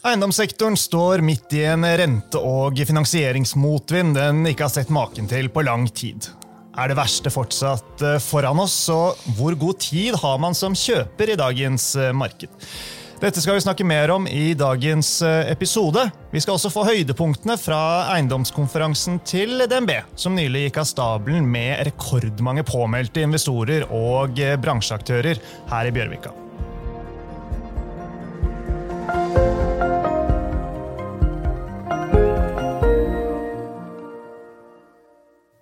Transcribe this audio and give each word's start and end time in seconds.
Eiendomssektoren 0.00 0.76
står 0.76 1.20
midt 1.20 1.52
i 1.52 1.64
en 1.68 1.84
rente- 1.84 2.40
og 2.40 2.78
finansieringsmotvind 2.88 4.14
den 4.16 4.46
ikke 4.48 4.64
har 4.64 4.72
sett 4.72 4.88
maken 4.88 5.28
til 5.28 5.50
på 5.52 5.60
lang 5.66 5.84
tid. 5.92 6.30
Er 6.72 6.88
det 6.88 6.96
verste 6.96 7.28
fortsatt 7.28 8.00
eh, 8.06 8.16
foran 8.24 8.62
oss, 8.64 8.78
og 8.88 9.20
hvor 9.36 9.58
god 9.60 9.76
tid 9.84 10.16
har 10.22 10.40
man 10.40 10.56
som 10.56 10.72
kjøper 10.72 11.34
i 11.34 11.36
dagens 11.36 11.90
eh, 12.00 12.14
marked? 12.16 12.48
Dette 13.20 13.44
skal 13.44 13.58
vi 13.58 13.66
snakke 13.66 13.84
mer 13.84 14.08
om 14.14 14.24
i 14.24 14.54
dagens 14.56 15.18
eh, 15.20 15.52
episode. 15.52 16.06
Vi 16.32 16.40
skal 16.40 16.56
også 16.56 16.72
få 16.72 16.88
høydepunktene 16.88 17.60
fra 17.60 17.84
eiendomskonferansen 18.16 19.20
til 19.28 19.66
DNB, 19.68 19.98
som 20.16 20.32
nylig 20.32 20.70
gikk 20.70 20.80
av 20.80 20.92
stabelen 20.94 21.44
med 21.44 21.76
rekordmange 21.90 22.64
påmeldte 22.64 23.28
investorer 23.28 23.90
og 23.92 24.40
bransjeaktører 24.64 25.44
her 25.68 25.90
i 25.90 25.92
Bjørvika. 25.92 26.39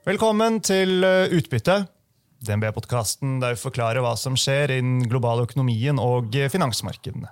Velkommen 0.08 0.54
til 0.64 1.02
eh, 1.04 1.34
Utbytte, 1.36 1.82
DNB-podkasten 2.40 3.34
der 3.42 3.52
vi 3.52 3.60
forklarer 3.60 4.00
hva 4.00 4.14
som 4.16 4.38
skjer 4.40 4.70
i 4.72 4.78
den 4.80 5.02
globale 5.04 5.42
økonomien 5.44 6.00
og 6.00 6.32
finansmarkedene. 6.48 7.28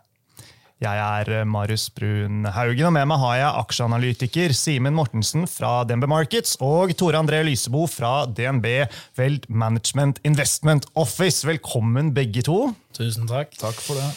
Jeg 0.84 1.00
er 1.00 1.30
eh, 1.38 1.46
Marius 1.48 1.86
Brun 1.96 2.44
Haugen, 2.52 2.90
og 2.90 2.92
med 2.98 3.08
meg 3.08 3.22
har 3.22 3.38
jeg 3.38 3.62
aksjeanalytiker 3.62 4.56
Simen 4.58 4.92
Mortensen 4.98 5.48
fra 5.48 5.86
DNB 5.88 6.04
Markets 6.12 6.58
og 6.60 6.92
Tore 7.00 7.24
André 7.24 7.40
Lysebo 7.48 7.86
fra 7.88 8.26
DNB 8.28 8.68
Weld 9.16 9.48
Management 9.48 10.20
Investment 10.28 10.84
Office. 11.00 11.48
Velkommen, 11.48 12.12
begge 12.12 12.44
to. 12.44 12.74
Tusen 12.98 13.24
takk. 13.32 13.56
Takk 13.56 13.80
for 13.88 13.96
det. 13.96 14.10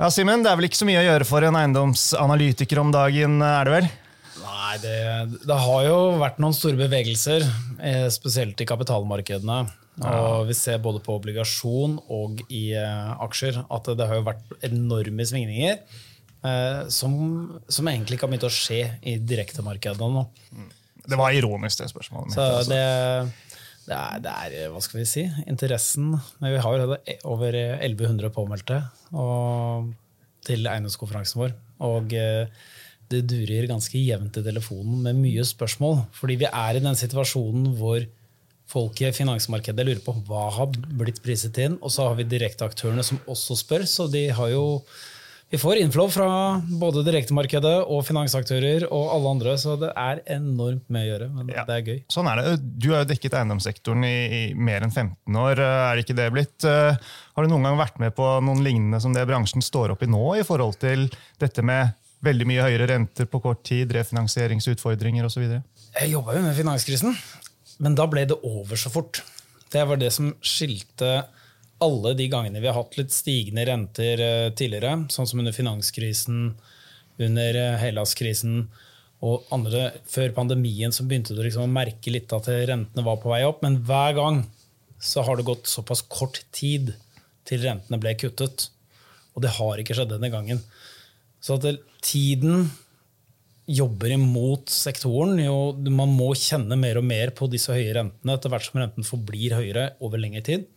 Ja, 0.00 0.10
Simen, 0.10 0.42
Det 0.42 0.50
er 0.50 0.58
vel 0.58 0.66
ikke 0.66 0.82
så 0.82 0.90
mye 0.90 1.04
å 1.04 1.08
gjøre 1.12 1.30
for 1.30 1.46
en 1.46 1.62
eiendomsanalytiker 1.62 2.82
om 2.82 2.90
dagen, 2.90 3.38
er 3.38 3.70
det 3.70 3.78
vel? 3.78 3.92
Nei, 4.70 4.78
det, 4.78 5.40
det, 5.48 5.56
har 5.58 5.80
jo 5.82 5.94
vært 6.20 6.36
noen 6.38 6.54
store 6.54 6.78
bevegelser, 6.78 7.42
eh, 7.82 8.06
spesielt 8.14 8.60
i 8.62 8.66
kapitalmarkedene. 8.68 9.56
Og 10.06 10.46
vi 10.48 10.54
ser 10.54 10.78
både 10.80 11.00
på 11.04 11.16
obligasjon 11.18 11.98
og 12.14 12.38
i 12.48 12.70
uh, 12.78 13.18
aksjer 13.26 13.58
at 13.66 13.90
det 13.98 14.06
har 14.06 14.20
jo 14.20 14.28
vært 14.30 14.54
enorme 14.64 15.26
svingninger. 15.26 15.80
Uh, 16.40 16.86
som, 16.88 17.12
som, 17.66 17.90
egentlig 17.90 18.16
ikke 18.16 18.28
har 18.28 18.32
begynt 18.32 18.46
å 18.48 18.52
skje 18.54 18.80
i 19.02 19.18
direktemarkedene 19.18 20.08
nå. 20.14 20.24
Det 21.10 21.18
var 21.18 21.34
ironisk, 21.36 21.82
det 21.82 21.90
spørsmålet. 21.90 22.32
Så 22.32 22.46
altså. 22.46 22.70
det, 22.70 23.50
det, 23.90 23.98
er, 23.98 24.22
det, 24.24 24.36
er, 24.46 24.58
hva 24.72 24.80
skal 24.86 25.02
vi 25.02 25.08
si, 25.10 25.26
interessen 25.50 26.14
Men 26.14 26.54
vi 26.54 26.62
har 26.62 26.78
jo 26.78 26.96
over 27.34 27.58
1100 27.58 28.32
påmeldte 28.32 28.84
og, 29.10 29.90
til 30.46 30.70
eiendomskonferansen 30.70 31.42
vår. 31.42 31.58
Og 31.90 32.14
uh, 32.14 32.70
det 33.10 33.24
durer 33.28 33.68
ganske 33.70 33.98
jevnt 33.98 34.38
i 34.38 34.44
telefonen 34.46 35.02
med 35.04 35.18
mye 35.18 35.44
spørsmål. 35.46 36.04
Fordi 36.16 36.38
vi 36.44 36.48
er 36.50 36.78
i 36.78 36.82
den 36.84 36.98
situasjonen 36.98 37.72
hvor 37.78 38.04
folk 38.70 39.00
i 39.02 39.10
finansmarkedet 39.14 39.86
lurer 39.86 40.02
på 40.04 40.14
hva 40.28 40.48
har 40.54 40.70
blitt 40.70 41.22
priset 41.24 41.58
inn, 41.62 41.78
og 41.82 41.90
så 41.90 42.10
har 42.10 42.20
vi 42.20 42.28
direkteaktørene 42.30 43.06
som 43.06 43.18
også 43.30 43.58
spør. 43.58 43.86
Så 43.88 44.06
de 44.12 44.28
har 44.36 44.52
jo 44.52 44.64
vi 45.50 45.58
får 45.58 45.80
inflow 45.82 46.06
fra 46.14 46.26
både 46.78 47.02
direktemarkedet 47.02 47.72
og 47.90 48.04
finansaktører 48.06 48.84
og 48.86 49.08
alle 49.16 49.30
andre, 49.34 49.54
så 49.58 49.72
det 49.80 49.88
er 49.98 50.20
enormt 50.36 50.84
mye 50.94 51.02
å 51.02 51.08
gjøre. 51.08 51.26
Men 51.34 51.50
ja. 51.50 51.64
det 51.66 51.74
er 51.74 51.88
gøy. 51.88 51.96
Sånn 52.14 52.28
er 52.30 52.38
det. 52.38 52.52
Du 52.78 52.92
har 52.92 53.02
jo 53.02 53.08
dekket 53.10 53.34
eiendomssektoren 53.40 54.06
i, 54.06 54.14
i, 54.14 54.42
mer 54.54 54.86
enn 54.86 54.94
15 54.94 55.40
år. 55.42 55.64
Er 55.64 55.98
det 55.98 56.04
ikke 56.04 56.18
det 56.20 56.28
blitt? 56.36 56.68
Eh, 56.70 56.94
har 57.34 57.42
du 57.42 57.50
noen 57.50 57.66
gang 57.66 57.80
vært 57.82 57.98
med 57.98 58.14
på 58.14 58.28
noen 58.46 58.62
lignende 58.62 59.02
som 59.02 59.16
det 59.16 59.26
bransjen 59.26 59.66
står 59.66 59.96
opp 59.96 60.06
i 60.06 60.10
nå, 60.12 60.22
i 60.38 60.46
forhold 60.46 60.78
til 60.86 61.08
dette 61.42 61.66
med 61.66 61.98
veldig 62.24 62.46
mye 62.48 62.64
høyere 62.66 62.88
renter 62.92 63.28
på 63.30 63.40
kort 63.42 63.62
tid, 63.66 63.92
refinansieringsutfordringer 63.96 65.26
osv.? 65.28 65.46
Jeg 65.96 66.12
jobba 66.12 66.36
jo 66.36 66.44
med 66.44 66.56
finanskrisen, 66.58 67.16
men 67.80 67.96
da 67.98 68.06
ble 68.10 68.26
det 68.28 68.38
over 68.46 68.80
så 68.80 68.92
fort. 68.92 69.22
Det 69.70 69.82
var 69.86 70.00
det 70.00 70.12
som 70.14 70.32
skilte 70.44 71.24
alle 71.80 72.12
de 72.18 72.26
gangene 72.28 72.60
vi 72.60 72.68
har 72.68 72.76
hatt 72.76 72.98
litt 72.98 73.12
stigende 73.14 73.64
renter 73.68 74.20
eh, 74.20 74.52
tidligere, 74.52 75.06
sånn 75.12 75.28
som 75.28 75.40
under 75.40 75.54
finanskrisen, 75.56 76.50
under 77.20 77.56
eh, 77.56 77.78
Hellas-krisen 77.80 78.66
og 79.24 79.48
andre 79.52 79.90
før 80.08 80.32
pandemien, 80.36 80.92
så 80.92 81.04
begynte 81.08 81.36
du 81.36 81.42
liksom 81.44 81.66
å 81.66 81.72
merke 81.72 82.12
litt 82.12 82.32
at 82.32 82.48
rentene 82.48 83.04
var 83.04 83.18
på 83.20 83.32
vei 83.32 83.42
opp. 83.44 83.60
Men 83.64 83.80
hver 83.84 84.16
gang 84.16 84.42
så 85.00 85.24
har 85.26 85.36
det 85.36 85.48
gått 85.48 85.68
såpass 85.68 86.02
kort 86.08 86.40
tid 86.56 86.94
til 87.48 87.64
rentene 87.64 88.00
ble 88.00 88.14
kuttet. 88.20 88.68
Og 89.36 89.44
det 89.44 89.52
har 89.58 89.80
ikke 89.80 89.96
skjedd 89.96 90.14
denne 90.14 90.32
gangen. 90.32 90.62
Så 91.40 91.56
at 91.56 91.82
tiden 92.04 92.68
jobber 93.70 94.12
imot 94.14 94.70
sektoren. 94.72 95.38
Jo, 95.40 95.72
man 95.94 96.12
må 96.16 96.32
kjenne 96.38 96.78
mer 96.80 97.00
og 97.00 97.06
mer 97.06 97.32
på 97.36 97.48
disse 97.50 97.72
høye 97.74 97.94
rentene 97.96 98.36
etter 98.36 98.52
hvert 98.52 98.66
som 98.66 98.80
renten 98.82 99.06
forblir 99.06 99.56
høyere 99.58 99.92
over 100.04 100.20
lengre 100.20 100.42
tid. 100.46 100.68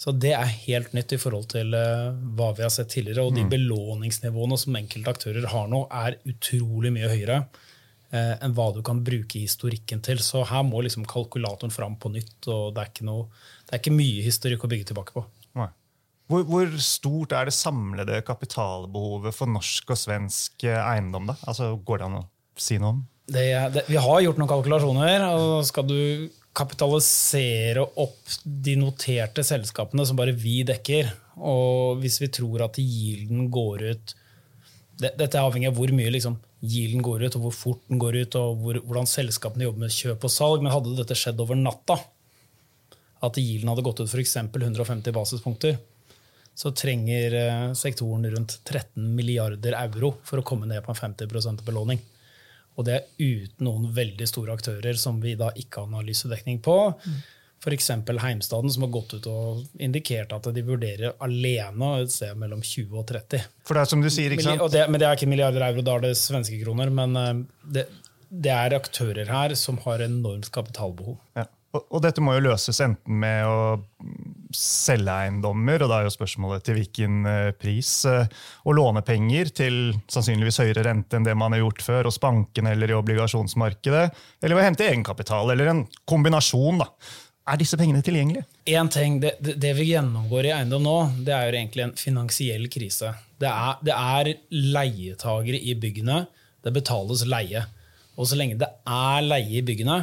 Så 0.00 0.10
det 0.18 0.32
er 0.34 0.56
helt 0.66 0.90
nytt 0.96 1.14
i 1.14 1.20
forhold 1.22 1.46
til 1.52 1.70
uh, 1.78 2.10
hva 2.36 2.50
vi 2.56 2.64
har 2.64 2.72
sett 2.74 2.90
tidligere. 2.92 3.24
Og 3.24 3.36
de 3.36 3.44
mm. 3.46 3.52
belåningsnivåene 3.52 4.58
som 4.60 4.78
enkelte 4.80 5.14
aktører 5.14 5.46
har 5.52 5.70
nå, 5.70 5.84
er 5.86 6.18
utrolig 6.28 6.90
mye 6.96 7.12
høyere 7.12 7.38
eh, 8.10 8.34
enn 8.42 8.56
hva 8.56 8.66
du 8.74 8.82
kan 8.84 9.04
bruke 9.06 9.38
historikken 9.38 10.02
til. 10.04 10.20
Så 10.24 10.42
her 10.50 10.66
må 10.66 10.82
liksom 10.84 11.06
kalkulatoren 11.08 11.72
fram 11.74 11.94
på 12.00 12.10
nytt. 12.16 12.40
og 12.48 12.74
det 12.74 12.82
er 12.82 12.90
ikke, 12.90 13.06
noe, 13.06 13.30
det 13.64 13.76
er 13.76 13.84
ikke 13.84 13.96
mye 14.00 14.26
historikk 14.26 14.66
å 14.66 14.72
bygge 14.74 14.90
tilbake 14.90 15.14
på. 15.14 15.24
Hvor, 16.30 16.44
hvor, 16.48 16.70
stort 16.80 17.34
er 17.36 17.48
det 17.48 17.56
samlede 17.56 18.22
kapitalbehovet 18.24 19.36
for 19.36 19.50
norsk 19.50 19.92
og 19.92 20.00
svensk 20.00 20.64
eh, 20.64 20.78
eiendom? 20.80 21.28
da? 21.28 21.36
Altså, 21.44 21.74
Går 21.84 22.00
det 22.00 22.06
an 22.06 22.22
å 22.22 22.24
si 22.56 22.78
noe 22.80 22.94
om? 22.94 23.02
Det, 23.24 23.44
det, 23.74 23.84
vi 23.88 24.00
har 24.00 24.22
gjort 24.24 24.40
noen 24.40 24.50
kalkulasjoner. 24.50 25.26
og 25.34 25.66
Skal 25.68 25.86
du 25.88 26.00
kapitalisere 26.54 27.82
opp 27.82 28.34
de 28.44 28.76
noterte 28.78 29.42
selskapene 29.44 30.04
som 30.06 30.18
bare 30.18 30.34
vi 30.38 30.60
dekker, 30.66 31.10
og 31.42 32.00
hvis 32.02 32.20
vi 32.22 32.30
tror 32.32 32.68
at 32.68 32.78
yielden 32.78 33.48
går 33.52 33.88
ut 33.90 34.14
det, 34.94 35.10
Dette 35.18 35.34
er 35.34 35.42
avhengig 35.42 35.66
av 35.66 35.74
hvor 35.74 35.90
mye 35.90 36.12
liksom, 36.14 36.36
yielden 36.62 37.02
går 37.02 37.24
ut, 37.26 37.36
og 37.36 37.48
hvor 37.48 37.54
fort 37.56 37.80
den 37.90 37.98
går 37.98 38.20
ut, 38.22 38.36
og 38.38 38.60
hvor, 38.62 38.76
hvordan 38.84 39.08
selskapene 39.10 39.66
jobber 39.66 39.82
med 39.82 39.94
kjøp 39.94 40.26
og 40.28 40.30
salg. 40.30 40.62
Men 40.62 40.70
hadde 40.70 40.94
dette 40.94 41.16
skjedd 41.18 41.42
over 41.42 41.58
natta, 41.58 41.96
at 43.24 43.40
yielden 43.40 43.72
hadde 43.72 43.82
gått 43.82 44.04
ut 44.04 44.06
f.eks. 44.06 44.36
150 44.38 45.16
basispunkter, 45.16 45.80
så 46.54 46.70
trenger 46.70 47.34
eh, 47.34 47.72
sektoren 47.74 48.26
rundt 48.30 48.58
13 48.64 49.14
milliarder 49.16 49.76
euro 49.80 50.14
for 50.24 50.40
å 50.40 50.46
komme 50.46 50.68
ned 50.70 50.84
på 50.84 50.94
en 50.94 51.00
50% 51.00 51.64
belåning. 51.66 52.02
Og 52.74 52.86
det 52.86 52.94
er 52.96 53.06
uten 53.18 53.68
noen 53.68 53.88
veldig 53.94 54.26
store 54.26 54.54
aktører 54.54 54.98
som 54.98 55.20
vi 55.22 55.36
da 55.38 55.50
ikke 55.58 55.82
har 55.82 55.90
analysedekning 55.90 56.60
på. 56.62 56.76
Mm. 56.94 57.18
F.eks. 57.64 57.90
Heimstaden, 58.20 58.70
som 58.70 58.84
har 58.84 58.90
gått 58.92 59.14
ut 59.16 59.26
og 59.30 59.80
indikert 59.80 60.34
at 60.36 60.46
de 60.52 60.64
vurderer 60.66 61.14
alene 61.24 61.92
et 62.02 62.12
sted 62.12 62.34
mellom 62.36 62.60
20 62.60 62.98
og 63.00 63.06
30. 63.08 63.46
For 63.64 63.76
det 63.76 63.84
er 63.84 63.92
som 63.94 64.02
du 64.04 64.10
sier, 64.12 64.34
ikke 64.34 64.44
sant? 64.44 64.64
Det, 64.74 64.84
men 64.90 65.00
det 65.00 65.08
er 65.08 65.16
ikke 65.16 65.30
milliarder 65.30 65.64
euro, 65.70 65.84
da 65.86 65.96
er 65.96 66.08
det 66.08 66.14
svenske 66.20 66.58
kroner. 66.60 66.92
Men 66.94 67.16
eh, 67.20 67.32
det, 67.78 67.86
det 68.28 68.52
er 68.52 68.76
aktører 68.76 69.30
her 69.30 69.54
som 69.58 69.80
har 69.86 70.04
enormt 70.04 70.50
kapitalbehov. 70.54 71.16
Ja. 71.38 71.48
Og, 71.74 71.98
dette 72.04 72.22
må 72.22 72.36
jo 72.36 72.44
løses 72.44 72.78
enten 72.84 73.16
med 73.18 73.48
å 73.48 73.58
selge 74.54 75.10
eiendommer, 75.24 75.82
og 75.82 75.90
da 75.90 75.98
er 75.98 76.06
jo 76.06 76.14
spørsmålet 76.14 76.62
til 76.66 76.78
hvilken 76.78 77.26
eh, 77.26 77.50
pris, 77.58 77.90
eh, 78.06 78.30
og 78.62 78.76
låne 78.78 79.02
penger 79.06 79.50
til 79.58 79.78
sannsynligvis 80.12 80.60
høyere 80.62 80.84
rente 80.86 81.18
enn 81.18 81.26
det 81.26 81.34
man 81.38 81.56
har 81.56 81.64
gjort 81.64 81.82
før, 81.82 82.10
hos 82.10 82.20
bankene 82.22 82.76
eller 82.76 82.92
i 82.92 82.98
obligasjonsmarkedet, 82.98 84.04
eller 84.44 84.54
ved 84.54 84.62
å 84.62 84.68
hente 84.68 84.86
egenkapital, 84.86 85.50
eller 85.50 85.72
en 85.72 85.82
kombinasjon. 86.06 86.78
da. 86.84 86.90
Er 87.50 87.58
disse 87.60 87.76
pengene 87.80 88.04
tilgjengelige? 88.06 88.46
En 88.72 88.88
ting, 88.88 89.18
det, 89.20 89.34
det, 89.42 89.74
vi 89.76 89.90
gjennomgår 89.90 90.48
i 90.48 90.54
eiendom 90.54 90.86
nå, 90.86 90.96
det 91.26 91.34
er 91.34 91.48
jo 91.48 91.58
egentlig 91.58 91.88
en 91.88 91.98
finansiell 91.98 92.70
krise. 92.72 93.10
Det 93.42 93.50
er, 93.50 93.82
det 93.84 93.98
er 93.98 94.30
leietagere 94.54 95.58
i 95.58 95.74
byggene. 95.76 96.22
Det 96.64 96.72
betales 96.72 97.26
leie. 97.28 97.66
Og 98.14 98.30
så 98.30 98.38
lenge 98.38 98.56
det 98.62 98.70
er 98.86 99.26
leie 99.26 99.58
i 99.58 99.66
byggene, 99.66 99.98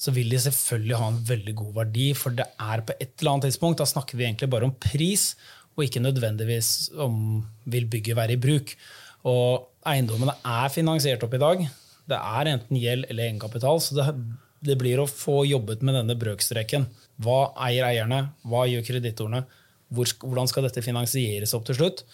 så 0.00 0.12
vil 0.16 0.30
de 0.32 0.40
selvfølgelig 0.40 0.96
ha 0.96 1.08
en 1.10 1.22
veldig 1.28 1.54
god 1.58 1.72
verdi. 1.82 2.06
For 2.16 2.32
det 2.36 2.46
er 2.56 2.84
på 2.86 2.96
et 2.96 3.12
eller 3.20 3.34
annet 3.34 3.50
tidspunkt, 3.50 3.80
da 3.82 3.88
snakker 3.88 4.16
vi 4.16 4.24
egentlig 4.24 4.48
bare 4.52 4.68
om 4.68 4.76
pris, 4.80 5.34
og 5.76 5.84
ikke 5.84 6.02
nødvendigvis 6.02 6.90
om 7.00 7.42
vil 7.70 7.88
bygget 7.90 8.16
være 8.16 8.36
i 8.36 8.40
bruk. 8.40 8.72
Og 9.28 9.68
eiendommene 9.88 10.38
er 10.46 10.72
finansiert 10.72 11.24
opp 11.26 11.36
i 11.36 11.42
dag. 11.42 11.66
Det 12.08 12.16
er 12.16 12.52
enten 12.54 12.80
gjeld 12.80 13.10
eller 13.10 13.28
egenkapital. 13.28 13.82
Så 13.84 13.98
det, 13.98 14.06
det 14.64 14.78
blir 14.80 15.02
å 15.02 15.08
få 15.08 15.42
jobbet 15.48 15.84
med 15.84 15.98
denne 15.98 16.16
brøkstreken. 16.20 16.88
Hva 17.20 17.52
eier 17.68 17.90
eierne? 17.90 18.22
Hva 18.48 18.64
gjør 18.70 18.86
kreditorene? 18.88 19.44
Hvor, 19.92 20.08
hvordan 20.24 20.48
skal 20.48 20.64
dette 20.64 20.84
finansieres 20.84 21.52
opp 21.56 21.68
til 21.68 21.76
slutt? 21.76 22.04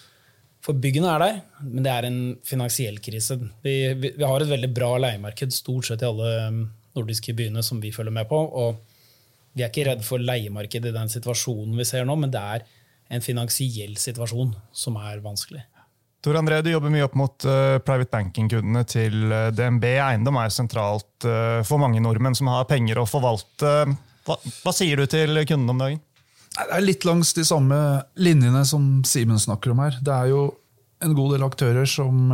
For 0.65 0.75
byggene 0.83 1.13
er 1.13 1.23
der, 1.23 1.39
men 1.63 1.85
det 1.87 1.93
er 1.93 2.09
en 2.09 2.21
finansiell 2.47 2.99
krise. 3.05 3.39
Vi, 3.63 3.77
vi, 3.95 4.11
vi 4.17 4.27
har 4.27 4.43
et 4.43 4.51
veldig 4.51 4.73
bra 4.75 4.97
leiemarked 5.05 5.55
stort 5.55 5.87
sett 5.87 6.03
i 6.03 6.09
alle 6.09 6.33
nordiske 6.97 7.35
byene 7.37 7.63
som 7.65 7.81
vi 7.83 7.93
følger 7.95 8.15
med 8.15 8.29
på. 8.31 8.39
og 8.39 8.83
Vi 9.57 9.65
er 9.65 9.71
ikke 9.71 9.87
redd 9.91 10.05
for 10.05 10.23
leiemarkedet 10.23 10.93
i 10.93 10.97
den 10.97 11.13
situasjonen 11.13 11.77
vi 11.79 11.87
ser 11.89 12.05
nå, 12.09 12.17
men 12.19 12.33
det 12.33 12.43
er 12.43 12.67
en 13.13 13.23
finansiell 13.23 13.97
situasjon 14.01 14.53
som 14.75 14.99
er 14.99 15.23
vanskelig. 15.25 15.63
Tor 16.27 16.41
André, 16.41 16.59
du 16.65 16.73
jobber 16.73 16.91
mye 16.91 17.05
opp 17.07 17.15
mot 17.15 17.47
uh, 17.47 17.79
private 17.87 18.11
banking-kundene 18.11 18.83
til 18.91 19.29
uh, 19.31 19.53
DNB. 19.55 19.85
Eiendom 20.03 20.41
er 20.41 20.51
sentralt 20.51 21.27
uh, 21.29 21.63
for 21.67 21.79
mange 21.79 22.01
nordmenn 22.03 22.35
som 22.35 22.51
har 22.51 22.67
penger 22.67 22.99
å 22.99 23.07
forvalte. 23.07 23.75
Hva, 24.27 24.35
hva 24.35 24.73
sier 24.75 24.99
du 24.99 25.07
til 25.11 25.39
kundene 25.47 25.77
om 25.77 25.85
dagen? 25.85 26.03
Det 26.57 26.67
er 26.73 26.83
litt 26.83 27.07
langs 27.07 27.31
de 27.37 27.45
samme 27.47 27.79
linjene 28.19 28.65
som 28.67 29.05
Simen 29.07 29.39
snakker 29.39 29.71
om 29.71 29.85
her. 29.85 30.01
Det 30.03 30.15
er 30.15 30.33
jo 30.33 30.43
en 31.05 31.15
god 31.15 31.37
del 31.37 31.47
aktører 31.47 31.87
som 31.87 32.33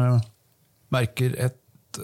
merker 0.94 1.34
et 1.36 2.00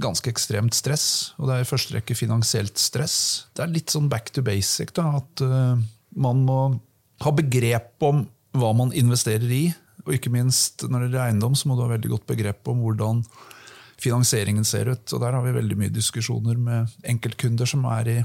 ganske 0.00 0.30
ekstremt 0.32 0.76
stress, 0.76 1.34
og 1.36 1.48
det 1.48 1.56
er 1.56 1.64
i 1.64 1.68
første 1.68 1.96
rekke 1.96 2.16
finansielt 2.16 2.80
stress. 2.80 3.16
Det 3.52 3.64
er 3.64 3.74
litt 3.74 3.92
sånn 3.92 4.08
back 4.12 4.32
to 4.32 4.44
basic, 4.46 4.94
da, 4.96 5.18
at 5.20 5.42
man 6.16 6.44
må 6.46 6.60
ha 7.22 7.32
begrep 7.36 8.02
om 8.08 8.24
hva 8.56 8.72
man 8.76 8.92
investerer 8.96 9.52
i. 9.52 9.64
Og 10.06 10.16
ikke 10.16 10.32
minst 10.34 10.82
når 10.88 11.04
det 11.04 11.08
gjelder 11.08 11.24
eiendom, 11.28 11.56
så 11.56 11.68
må 11.68 11.76
du 11.76 11.84
ha 11.84 11.92
veldig 11.92 12.10
godt 12.16 12.28
begrep 12.32 12.68
om 12.72 12.82
hvordan 12.82 13.22
finansieringen 14.02 14.66
ser 14.66 14.90
ut. 14.90 15.04
Og 15.12 15.22
der 15.22 15.36
har 15.36 15.44
vi 15.44 15.54
veldig 15.54 15.78
mye 15.78 15.94
diskusjoner 15.94 16.58
med 16.58 16.92
enkeltkunder 17.12 17.68
som 17.68 17.86
er 17.92 18.10
i 18.10 18.18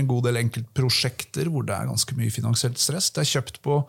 en 0.00 0.08
god 0.10 0.26
del 0.26 0.40
enkeltprosjekter 0.40 1.50
hvor 1.52 1.66
det 1.66 1.76
er 1.76 1.90
ganske 1.90 2.16
mye 2.18 2.32
finansielt 2.34 2.80
stress. 2.82 3.12
Det 3.14 3.22
er 3.22 3.32
kjøpt 3.36 3.60
på 3.64 3.82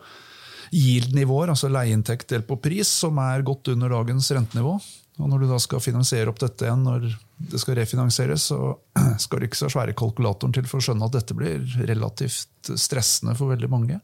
yield-nivåer, 0.74 1.50
altså 1.52 1.70
leieinntekt 1.70 2.30
delt 2.34 2.48
på 2.48 2.58
pris, 2.62 2.90
som 3.02 3.18
er 3.22 3.44
godt 3.46 3.70
under 3.72 3.92
dagens 3.96 4.30
rentenivå. 4.34 4.76
Og 5.16 5.30
når 5.30 5.42
du 5.42 5.48
da 5.48 5.58
skal 5.62 5.80
finansiere 5.80 6.28
opp 6.28 6.40
dette 6.42 6.66
igjen 6.66 6.84
når 6.84 7.06
det 7.50 7.60
skal 7.60 7.78
refinansieres, 7.78 8.48
så 8.50 8.76
skal 9.22 9.40
du 9.40 9.48
ikke 9.48 9.60
så 9.62 9.70
svære 9.72 9.96
kalkulatoren 9.96 10.54
til 10.56 10.66
for 10.68 10.80
å 10.80 10.86
skjønne 10.88 11.08
at 11.08 11.16
dette 11.16 11.36
blir 11.36 11.62
relativt 11.88 12.72
stressende 12.76 13.36
for 13.38 13.54
veldig 13.54 13.70
mange. 13.72 14.00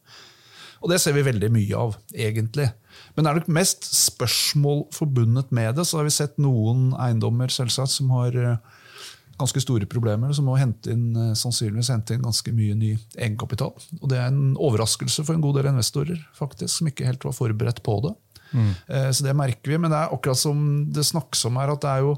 Og 0.82 0.90
det 0.90 0.98
ser 0.98 1.14
vi 1.14 1.22
veldig 1.22 1.50
mye 1.54 1.78
av, 1.78 1.94
egentlig. 2.10 2.66
Men 3.14 3.24
det 3.24 3.30
er 3.30 3.38
nok 3.38 3.50
mest 3.54 3.86
spørsmål 3.86 4.86
forbundet 4.94 5.52
med 5.54 5.76
det. 5.78 5.84
Så 5.86 6.00
har 6.00 6.08
vi 6.08 6.14
sett 6.14 6.40
noen 6.42 6.90
eiendommer 6.98 7.52
selvsagt, 7.54 7.92
som 7.94 8.10
har 8.16 8.34
eh, 8.34 8.80
ganske 9.38 9.62
store 9.62 9.86
problemer, 9.90 10.32
som 10.34 10.48
må 10.50 10.56
hente 10.58 10.90
inn, 10.90 11.12
eh, 11.14 11.36
sannsynligvis 11.38 11.92
hente 11.94 12.16
inn 12.16 12.26
ganske 12.26 12.54
mye 12.56 12.74
ny 12.78 12.96
egenkapital. 13.14 13.76
Og 14.00 14.10
det 14.10 14.18
er 14.18 14.32
en 14.32 14.56
overraskelse 14.58 15.22
for 15.22 15.36
en 15.36 15.44
god 15.44 15.60
del 15.60 15.70
investorer 15.70 16.18
faktisk, 16.38 16.74
som 16.74 16.90
ikke 16.90 17.06
helt 17.06 17.28
var 17.28 17.38
forberedt 17.38 17.82
på 17.86 18.00
det. 18.08 18.16
Mm. 18.52 18.70
Så 19.16 19.24
det 19.24 19.32
merker 19.36 19.72
vi. 19.72 19.80
Men 19.80 19.92
det 19.92 19.98
er 19.98 20.14
akkurat 20.14 20.38
som 20.38 20.62
det 20.92 21.04
snakkes 21.08 21.44
om 21.48 21.58
her, 21.60 21.72
at 21.72 21.84
det 21.84 21.90
er 21.90 22.06
jo 22.06 22.14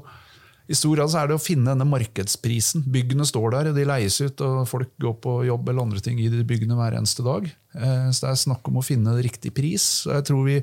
i 0.65 0.73
stor 0.73 0.95
grad 0.97 1.11
så 1.13 1.19
er 1.21 1.29
det 1.29 1.35
å 1.37 1.41
finne 1.41 1.69
denne 1.69 1.85
markedsprisen. 1.85 2.81
Byggene 2.89 3.21
står 3.27 3.51
der, 3.53 3.67
de 3.75 3.83
leies 3.85 4.17
ut, 4.23 4.41
og 4.41 4.67
folk 4.69 4.89
går 5.01 5.13
på 5.21 5.45
jobb 5.45 5.69
eller 5.69 5.81
andre 5.85 6.01
ting 6.01 6.19
i 6.21 6.29
de 6.31 6.43
byggene 6.47 6.75
hver 6.79 6.93
eneste 6.97 7.23
dag. 7.25 7.43
Eh, 7.77 8.09
så 8.09 8.19
det 8.23 8.29
er 8.31 8.35
snakk 8.47 8.63
om 8.71 8.77
å 8.81 8.83
finne 8.85 9.21
riktig 9.21 9.51
pris. 9.55 10.05
Jeg 10.09 10.23
tror 10.29 10.43
vi, 10.47 10.57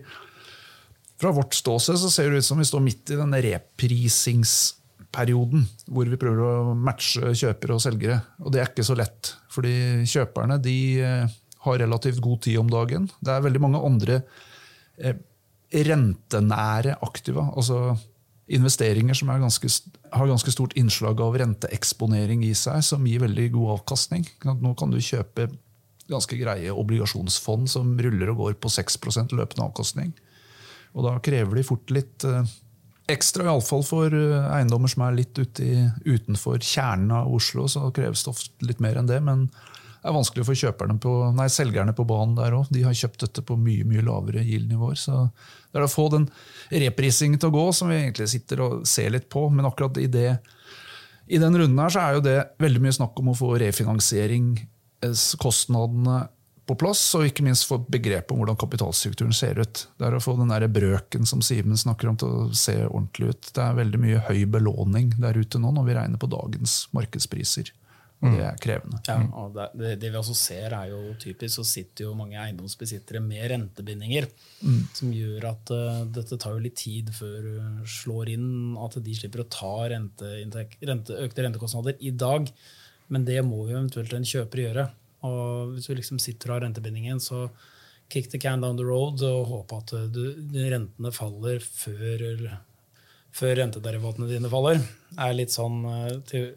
Fra 1.22 1.30
vårt 1.30 1.54
ståsted 1.54 1.96
så 2.02 2.10
ser 2.10 2.30
det 2.30 2.38
ut 2.42 2.48
som 2.48 2.58
vi 2.58 2.66
står 2.66 2.82
midt 2.82 3.10
i 3.14 3.20
denne 3.20 3.38
reprisingsperioden, 3.44 5.62
hvor 5.86 6.06
vi 6.10 6.18
prøver 6.18 6.42
å 6.42 6.74
matche 6.74 7.30
kjøpere 7.30 7.74
og 7.76 7.82
selgere. 7.84 8.16
Og 8.42 8.50
det 8.50 8.58
er 8.58 8.66
ikke 8.72 8.90
så 8.90 8.96
lett, 8.98 9.38
fordi 9.54 10.02
kjøperne 10.02 10.58
de 10.64 10.98
eh, 10.98 11.30
har 11.62 11.78
relativt 11.78 12.18
god 12.24 12.42
tid 12.42 12.58
om 12.58 12.66
dagen. 12.72 13.06
Det 13.22 13.30
er 13.30 13.46
veldig 13.46 13.62
mange 13.62 13.78
andre 13.86 14.26
eh, 14.98 15.14
rentenære 15.72 16.98
aktiva. 17.00 17.50
altså 17.56 17.96
investeringer 18.52 19.14
som 19.14 19.28
ganske, 19.28 19.68
har 20.12 20.26
ganske 20.28 20.52
stort 20.52 20.74
innslag 20.76 21.20
av 21.20 21.36
renteeksponering 21.40 22.42
i 22.44 22.54
seg, 22.58 22.82
som 22.84 23.06
gir 23.06 23.22
veldig 23.22 23.48
god 23.54 23.78
avkastning. 23.78 24.26
Nå 24.44 24.74
kan 24.78 24.92
du 24.92 24.98
kjøpe 25.00 25.48
ganske 26.10 26.36
greie 26.36 26.74
obligasjonsfond 26.74 27.70
som 27.70 27.94
ruller 28.02 28.32
og 28.32 28.42
går 28.42 28.58
på 28.60 28.72
6% 28.72 29.32
løpende 29.38 29.68
avkastning. 29.68 30.12
Og 30.92 31.06
da 31.06 31.14
krever 31.24 31.56
de 31.56 31.64
fort 31.64 31.92
litt 31.94 32.26
eh, 32.28 32.50
ekstra, 33.12 33.46
iallfall 33.46 33.84
for 33.86 34.12
eh, 34.12 34.48
eiendommer 34.58 34.90
som 34.92 35.06
er 35.06 35.16
litt 35.16 35.40
i, 35.62 35.86
utenfor 36.04 36.60
kjernen 36.60 37.14
av 37.22 37.32
Oslo. 37.32 37.68
Så 37.70 37.86
kreves 37.96 38.26
det 38.26 38.34
ofte 38.34 38.68
litt 38.68 38.82
mer 38.84 39.00
enn 39.00 39.08
det. 39.08 39.22
men 39.24 39.46
er 40.02 40.16
vanskelig 40.16 40.42
for 40.46 40.54
på, 40.98 41.32
nei, 41.36 41.48
selgerne 41.52 41.92
på 41.94 42.04
banen 42.08 42.34
der 42.38 42.54
òg. 42.56 42.66
De 42.74 42.82
har 42.82 42.94
kjøpt 42.96 43.20
dette 43.26 43.42
på 43.46 43.54
mye 43.56 43.84
mye 43.86 44.02
lavere 44.02 44.42
yield-nivåer. 44.42 44.96
Så 44.98 45.12
det 45.70 45.78
er 45.78 45.84
å 45.86 45.90
få 45.90 46.08
den 46.12 46.30
reprisingen 46.70 47.38
til 47.38 47.48
å 47.52 47.56
gå, 47.56 47.72
som 47.76 47.88
vi 47.92 47.96
egentlig 48.00 48.28
sitter 48.32 48.60
og 48.64 48.72
ser 48.88 49.10
litt 49.14 49.28
på. 49.32 49.42
Men 49.54 49.66
akkurat 49.68 49.96
i, 50.02 50.06
det, 50.10 50.30
i 51.30 51.38
den 51.38 51.58
runden 51.58 51.82
her 51.84 51.90
så 51.94 52.00
er 52.02 52.10
jo 52.16 52.26
det 52.26 52.48
veldig 52.62 52.80
mye 52.82 52.98
snakk 52.98 53.14
om 53.22 53.28
å 53.30 53.38
få 53.38 53.48
refinansieringskostnadene 53.62 56.18
på 56.66 56.76
plass, 56.78 57.02
og 57.18 57.26
ikke 57.26 57.44
minst 57.46 57.66
få 57.66 57.80
begrep 57.90 58.30
om 58.32 58.40
hvordan 58.40 58.58
kapitalstrukturen 58.58 59.34
ser 59.34 59.58
ut. 59.58 59.84
Det 59.98 60.06
er 60.06 60.14
å 60.14 60.22
få 60.22 60.36
den 60.38 60.52
der 60.52 60.68
brøken 60.70 61.26
som 61.28 61.42
Simen 61.44 61.78
snakker 61.78 62.10
om, 62.10 62.18
til 62.18 62.30
å 62.30 62.50
se 62.56 62.76
ordentlig 62.86 63.34
ut. 63.34 63.50
Det 63.54 63.64
er 63.64 63.78
veldig 63.78 64.02
mye 64.02 64.22
høy 64.28 64.44
belåning 64.50 65.12
der 65.22 65.38
ute 65.38 65.60
nå, 65.62 65.72
når 65.74 65.88
vi 65.88 65.96
regner 65.98 66.22
på 66.22 66.30
dagens 66.30 66.84
markedspriser. 66.94 67.72
Og 68.22 68.36
det 68.38 68.42
er 68.46 68.58
krevende. 68.62 69.00
Ja, 69.08 69.16
og 69.40 69.54
det, 69.56 69.64
det, 69.74 69.88
det, 70.04 70.10
vi 70.14 70.18
også 70.20 70.34
ser, 70.38 70.74
er 70.76 70.92
jo 70.92 71.14
typisk 71.18 71.56
så 71.58 71.64
sitter 71.66 72.06
jo 72.06 72.12
mange 72.14 72.38
eiendomsbesittere 72.38 73.18
med 73.24 73.48
rentebindinger. 73.50 74.28
Mm. 74.62 74.78
Som 74.94 75.10
gjør 75.16 75.48
at 75.50 75.72
uh, 75.74 76.04
dette 76.18 76.38
tar 76.38 76.54
jo 76.54 76.62
litt 76.62 76.78
tid 76.78 77.10
før 77.16 77.48
du 77.48 77.88
slår 77.90 78.30
inn 78.36 78.78
at 78.78 79.00
de 79.02 79.16
slipper 79.18 79.42
å 79.42 79.48
ta 79.50 79.72
rente, 79.90 80.30
rente, 80.46 81.18
økte 81.18 81.48
rentekostnader 81.48 81.98
i 81.98 82.14
dag. 82.14 82.46
Men 83.12 83.26
det 83.26 83.40
må 83.42 83.64
jo 83.66 83.80
eventuelt 83.80 84.14
en 84.14 84.30
kjøper 84.34 84.64
gjøre. 84.68 84.86
Og 85.26 85.74
hvis 85.74 85.90
du 85.90 85.98
liksom 85.98 86.22
sitter 86.22 86.52
og 86.52 86.60
har 86.60 86.66
rentebindingen, 86.68 87.18
så 87.22 87.48
kick 88.12 88.30
the 88.30 88.38
can 88.38 88.62
down 88.62 88.78
the 88.78 88.86
road 88.86 89.18
og 89.26 89.50
håpe 89.50 89.82
at 89.82 89.92
du, 90.14 90.24
rentene 90.70 91.10
faller 91.16 91.62
før, 91.64 92.24
før 93.34 93.62
rentederivatene 93.64 94.30
dine 94.30 94.50
faller. 94.52 94.82
er 95.18 95.34
litt 95.34 95.50
sånn 95.50 95.82
uh, 95.90 96.18
til 96.30 96.52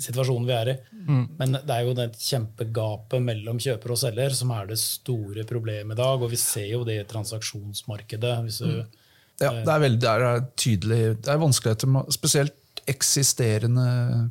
situasjonen 0.00 0.46
vi 0.48 0.54
er 0.56 0.70
i. 0.72 0.76
Mm. 1.06 1.24
Men 1.38 1.56
det 1.56 1.72
er 1.72 1.86
jo 1.86 1.94
det 1.96 2.10
kjempegapet 2.20 3.24
mellom 3.24 3.60
kjøper 3.62 3.94
og 3.94 4.00
selger 4.00 4.36
som 4.36 4.52
er 4.56 4.68
det 4.70 4.78
store 4.82 5.46
problemet 5.48 5.96
i 5.96 6.02
dag. 6.02 6.22
Og 6.22 6.32
vi 6.32 6.40
ser 6.40 6.68
jo 6.72 6.84
det 6.88 7.00
i 7.00 7.08
transaksjonsmarkedet. 7.08 8.36
Du, 8.58 8.68
mm. 8.76 9.08
ja, 9.42 9.52
det 9.56 9.72
er 9.72 9.84
veldig 9.86 10.02
det 10.04 10.30
er 10.30 10.46
tydelig. 10.54 11.02
Det 11.24 11.32
er 11.32 11.42
vanskeligheter 11.42 11.92
med 11.96 12.14
spesielt 12.14 12.62
eksisterende 12.86 13.86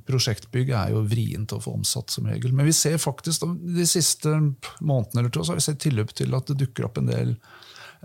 prosjektbygg 0.08 0.70
er 0.72 0.94
jo 0.94 1.02
vrient 1.10 1.52
å 1.56 1.60
få 1.64 1.74
omsatt 1.76 2.14
som 2.14 2.28
regel. 2.30 2.54
Men 2.56 2.70
vi 2.70 2.76
ser 2.76 3.02
faktisk 3.02 3.44
de 3.44 3.88
siste 3.90 4.32
månedene 4.80 5.24
eller 5.24 5.34
to, 5.34 5.44
så 5.44 5.54
har 5.54 5.60
vi 5.60 5.66
sett 5.66 5.82
tilløp 5.84 6.14
til 6.16 6.36
at 6.38 6.48
det 6.48 6.60
dukker 6.62 6.88
opp 6.88 7.02
en 7.02 7.10
del 7.10 7.34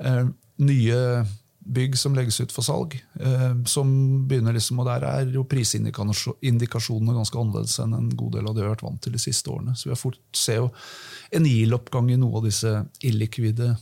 eh, 0.02 0.24
nye 0.64 0.98
bygg 1.72 1.98
som 1.98 2.14
legges 2.14 2.40
ut 2.40 2.52
for 2.52 2.66
salg. 2.66 2.96
Eh, 3.20 3.52
som 3.66 3.90
begynner 4.28 4.52
liksom, 4.56 4.80
og 4.82 4.86
Der 4.86 5.06
er 5.06 5.30
jo 5.30 5.44
prisindikasjonene 5.46 7.14
ganske 7.14 7.38
annerledes 7.38 7.78
enn 7.82 7.94
en 7.94 8.10
god 8.16 8.38
del 8.38 8.48
av 8.48 8.56
det 8.56 8.64
vi 8.64 8.68
har 8.68 8.74
vært 8.74 8.86
vant 8.86 9.02
til 9.02 9.14
de 9.14 9.22
siste 9.22 9.50
årene. 9.52 9.76
Så 9.76 9.88
vi 9.88 9.94
har 9.94 10.00
fort 10.00 10.18
ser 10.36 10.62
jo 10.62 10.70
en 11.30 11.46
IL-oppgang 11.46 12.10
i 12.10 12.18
noe 12.20 12.40
av 12.40 12.48
disse 12.48 12.72
illikvide 13.06 13.74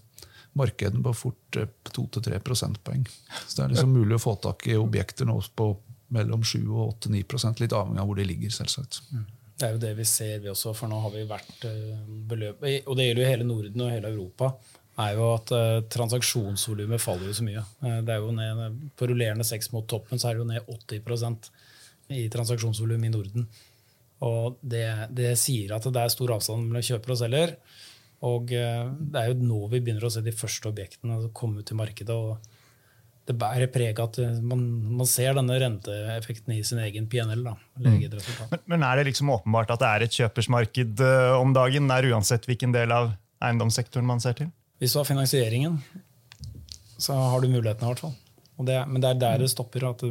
markedene 0.58 1.04
på 1.04 1.14
fort 1.14 1.60
2-3 1.94 2.40
prosentpoeng. 2.44 3.06
Så 3.46 3.56
det 3.56 3.64
er 3.64 3.74
liksom 3.74 3.94
mulig 3.94 4.18
å 4.18 4.24
få 4.26 4.36
tak 4.42 4.66
i 4.68 4.76
objekter 4.76 5.28
nå 5.28 5.38
på 5.54 5.72
mellom 6.14 6.44
7 6.44 6.60
og 6.66 7.04
8-9 7.06 7.60
litt 7.62 7.76
avhengig 7.76 8.02
av 8.02 8.08
hvor 8.08 8.18
de 8.18 8.26
ligger. 8.28 8.50
selvsagt. 8.50 9.02
Mm. 9.12 9.26
Det 9.58 9.66
er 9.66 9.72
jo 9.74 9.80
det 9.82 9.94
vi 9.98 10.04
ser, 10.06 10.38
vi 10.42 10.50
også, 10.52 10.72
for 10.76 10.90
nå 10.90 11.00
har 11.02 11.10
vi 11.10 11.24
vært 11.26 11.64
beløpet 12.30 12.86
Og 12.86 12.94
det 12.94 13.08
gjelder 13.08 13.24
jo 13.24 13.30
hele 13.32 13.46
Norden 13.48 13.82
og 13.82 13.90
hele 13.90 14.12
Europa 14.12 14.52
er 14.98 15.14
jo 15.14 15.30
at 15.36 15.52
uh, 15.54 15.80
transaksjonsvolumet 15.92 17.02
faller 17.02 17.30
jo 17.30 17.36
så 17.38 17.46
mye. 17.46 17.62
Uh, 17.84 18.00
det 18.04 18.14
er 18.14 18.22
jo 18.22 18.34
ned, 18.34 18.78
På 18.98 19.08
rullerende 19.10 19.46
seks 19.46 19.70
mot 19.74 19.86
toppen 19.88 20.18
så 20.18 20.30
er 20.30 20.38
det 20.38 20.44
jo 20.44 20.50
ned 20.50 20.72
80% 20.90 21.50
i 22.18 22.26
transaksjonsvolum 22.32 23.04
i 23.04 23.12
Norden. 23.12 23.48
Og 24.26 24.58
det, 24.60 24.86
det, 25.14 25.36
sier 25.38 25.76
at 25.76 25.86
det 25.86 26.02
er 26.02 26.10
stor 26.10 26.34
avstand 26.34 26.66
mellom 26.66 26.86
kjøper 26.90 27.14
og 27.14 27.20
selger. 27.22 27.56
Og 28.26 28.50
uh, 28.50 28.86
det 28.98 29.22
er 29.22 29.30
jo 29.30 29.40
nå 29.46 29.64
vi 29.70 29.82
begynner 29.82 30.08
å 30.08 30.12
se 30.12 30.24
de 30.24 30.34
første 30.34 30.72
objektene 30.72 31.28
komme 31.36 31.62
ut 31.62 31.74
i 31.74 31.78
markedet. 31.78 32.16
og 32.16 32.54
det 33.28 33.34
bærer 33.36 33.68
preg 33.68 33.98
av 34.00 34.06
at 34.08 34.40
man, 34.40 34.62
man, 34.88 35.04
ser 35.04 35.34
denne 35.36 35.58
renteeffekten 35.60 36.54
i 36.54 36.62
sin 36.64 36.78
egen 36.80 37.10
PNL. 37.12 37.42
Da, 37.44 37.52
mm. 37.76 37.98
men, 38.16 38.62
men, 38.72 38.86
er 38.88 38.96
det 38.96 39.10
liksom 39.10 39.28
åpenbart 39.34 39.74
at 39.74 39.82
det 39.82 39.90
er 39.90 40.04
et 40.06 40.16
kjøpersmarked 40.16 41.02
om 41.36 41.52
dagen, 41.52 41.92
er 41.92 42.08
uansett 42.08 42.48
hvilken 42.48 42.72
del 42.72 42.94
av 42.96 43.10
eiendomssektoren 43.44 44.08
man 44.08 44.24
ser 44.24 44.38
til? 44.40 44.48
Hvis 44.78 44.94
du 44.94 45.00
har 45.00 45.08
finansieringen, 45.08 45.80
så 46.98 47.14
har 47.14 47.42
du 47.42 47.50
mulighetene, 47.50 47.86
i 47.86 47.92
hvert 47.92 48.02
fall. 48.06 48.16
Det, 48.66 48.78
men 48.90 49.02
det 49.02 49.10
er 49.10 49.20
der 49.22 49.42
det 49.42 49.50
stopper. 49.52 49.86
at 49.90 50.02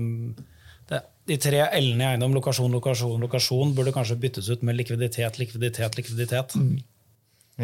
det, 0.87 1.01
De 1.27 1.37
tre 1.43 1.63
L-ene 1.79 2.03
i 2.03 2.07
eiendom, 2.13 2.35
lokasjon, 2.35 2.71
lokasjon, 2.71 3.19
lokasjon, 3.23 3.73
burde 3.75 3.95
kanskje 3.95 4.19
byttes 4.19 4.47
ut 4.51 4.63
med 4.63 4.77
likviditet, 4.79 5.39
likviditet, 5.39 5.97
likviditet. 5.99 6.55
Mm. 6.55 6.77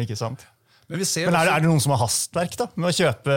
Ikke 0.04 0.16
sant? 0.18 0.44
Men, 0.88 1.00
men 1.00 1.06
er, 1.06 1.30
det, 1.32 1.40
er, 1.40 1.60
det, 1.62 1.64
noen 1.64 1.80
som 1.80 1.94
har 1.94 2.02
hastverk 2.02 2.58
da, 2.60 2.66
med 2.76 2.90
å 2.90 2.92
kjøpe 2.92 3.34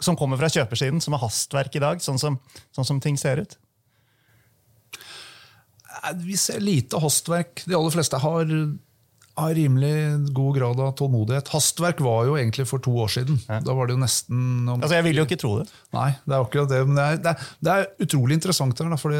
Som 0.00 0.16
kommer 0.16 0.40
fra 0.40 0.48
kjøpersiden, 0.48 1.02
som 1.04 1.12
har 1.12 1.20
hastverk 1.26 1.76
i 1.76 1.82
dag, 1.84 2.00
sånn 2.00 2.20
som, 2.20 2.38
sånn 2.72 2.88
som 2.88 3.00
ting 3.04 3.18
ser 3.20 3.42
ut? 3.44 3.58
Vi 6.22 6.36
ser 6.40 6.60
lite 6.64 7.00
hastverk. 7.02 7.64
De 7.68 7.76
aller 7.76 7.92
fleste 7.92 8.20
har 8.20 8.48
har 9.36 9.54
rimelig 9.54 10.32
god 10.32 10.54
grad 10.56 10.80
av 10.80 10.94
tålmodighet. 10.96 11.50
Hastverk 11.52 12.00
var 12.04 12.24
jo 12.28 12.36
egentlig 12.38 12.64
for 12.68 12.80
to 12.82 12.94
år 13.04 13.10
siden. 13.12 13.36
Da 13.46 13.74
var 13.76 13.88
det 13.88 13.96
jo 13.96 14.00
nesten 14.00 14.38
om, 14.64 14.80
Altså, 14.80 14.96
Jeg 14.96 15.04
vil 15.04 15.20
jo 15.20 15.26
ikke 15.28 15.40
tro 15.40 15.52
det. 15.60 15.66
Nei, 15.92 16.08
det 16.24 16.32
er 16.32 16.40
akkurat 16.46 16.70
det. 16.72 16.80
Men 16.88 16.96
det 16.96 17.04
er, 17.04 17.18
det 17.20 17.32
er, 17.34 17.50
det 17.60 17.74
er 17.74 18.06
utrolig 18.06 18.38
interessant 18.38 18.80
her, 18.80 18.96
for 19.00 19.12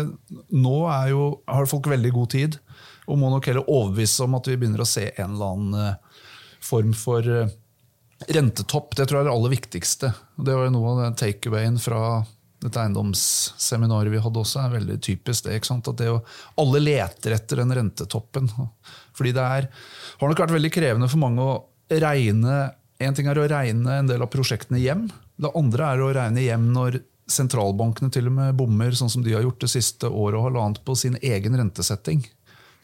nå 0.56 0.76
er 0.88 1.12
jo, 1.12 1.26
har 1.48 1.68
folk 1.68 1.90
veldig 1.92 2.14
god 2.16 2.32
tid. 2.32 2.58
Og 3.06 3.20
må 3.20 3.30
nok 3.30 3.46
heller 3.50 3.68
overbevise 3.68 4.24
om 4.24 4.38
at 4.38 4.48
vi 4.48 4.56
begynner 4.56 4.82
å 4.82 4.88
se 4.88 5.10
en 5.12 5.36
eller 5.36 5.52
annen 5.52 5.80
eh, 5.84 6.22
form 6.64 6.94
for 6.96 7.28
eh, 7.30 7.52
rentetopp. 8.32 8.96
Det 8.96 9.06
tror 9.06 9.20
jeg 9.20 9.26
er 9.26 9.30
det 9.30 9.36
aller 9.36 9.54
viktigste. 9.54 10.14
Det 10.40 10.56
var 10.56 10.70
jo 10.70 10.74
noe 10.78 10.94
av 10.94 11.04
den 11.04 11.20
takeawayen 11.20 11.78
fra 11.82 12.00
dette 12.64 12.80
eiendomsseminaret 12.80 14.10
vi 14.10 14.20
hadde 14.22 14.40
også, 14.40 14.62
er 14.62 14.72
veldig 14.78 14.96
typisk 15.04 15.46
det. 15.46 15.58
ikke 15.58 15.68
sant? 15.68 15.88
At 15.90 15.98
det 16.00 16.08
jo, 16.08 16.20
alle 16.62 16.80
leter 16.82 17.36
etter 17.36 17.60
den 17.62 17.74
rentetoppen. 17.76 18.48
Fordi 19.16 19.32
det 19.36 19.44
er, 19.58 19.68
har 20.20 20.32
nok 20.32 20.42
vært 20.44 20.54
veldig 20.54 20.72
krevende 20.74 21.10
for 21.12 21.22
mange 21.22 21.44
å 21.44 21.56
regne 21.92 22.56
En 22.96 23.12
ting 23.12 23.26
er 23.28 23.36
å 23.36 23.42
regne 23.44 23.98
en 24.00 24.06
del 24.08 24.22
av 24.24 24.30
prosjektene 24.32 24.78
hjem. 24.80 25.02
Det 25.36 25.50
andre 25.58 25.90
er 25.92 26.00
å 26.00 26.12
regne 26.16 26.40
hjem 26.40 26.70
når 26.72 26.94
sentralbankene 27.28 28.08
til 28.08 28.30
og 28.30 28.36
med 28.38 28.54
bommer, 28.56 28.94
sånn 28.96 29.10
som 29.12 29.20
de 29.20 29.34
har 29.34 29.44
gjort 29.44 29.66
det 29.66 29.68
siste 29.68 30.08
året 30.08 30.38
og 30.38 30.46
halvannet 30.46 30.80
på 30.86 30.94
sin 30.96 31.18
egen 31.20 31.58
rentesetting. 31.60 32.22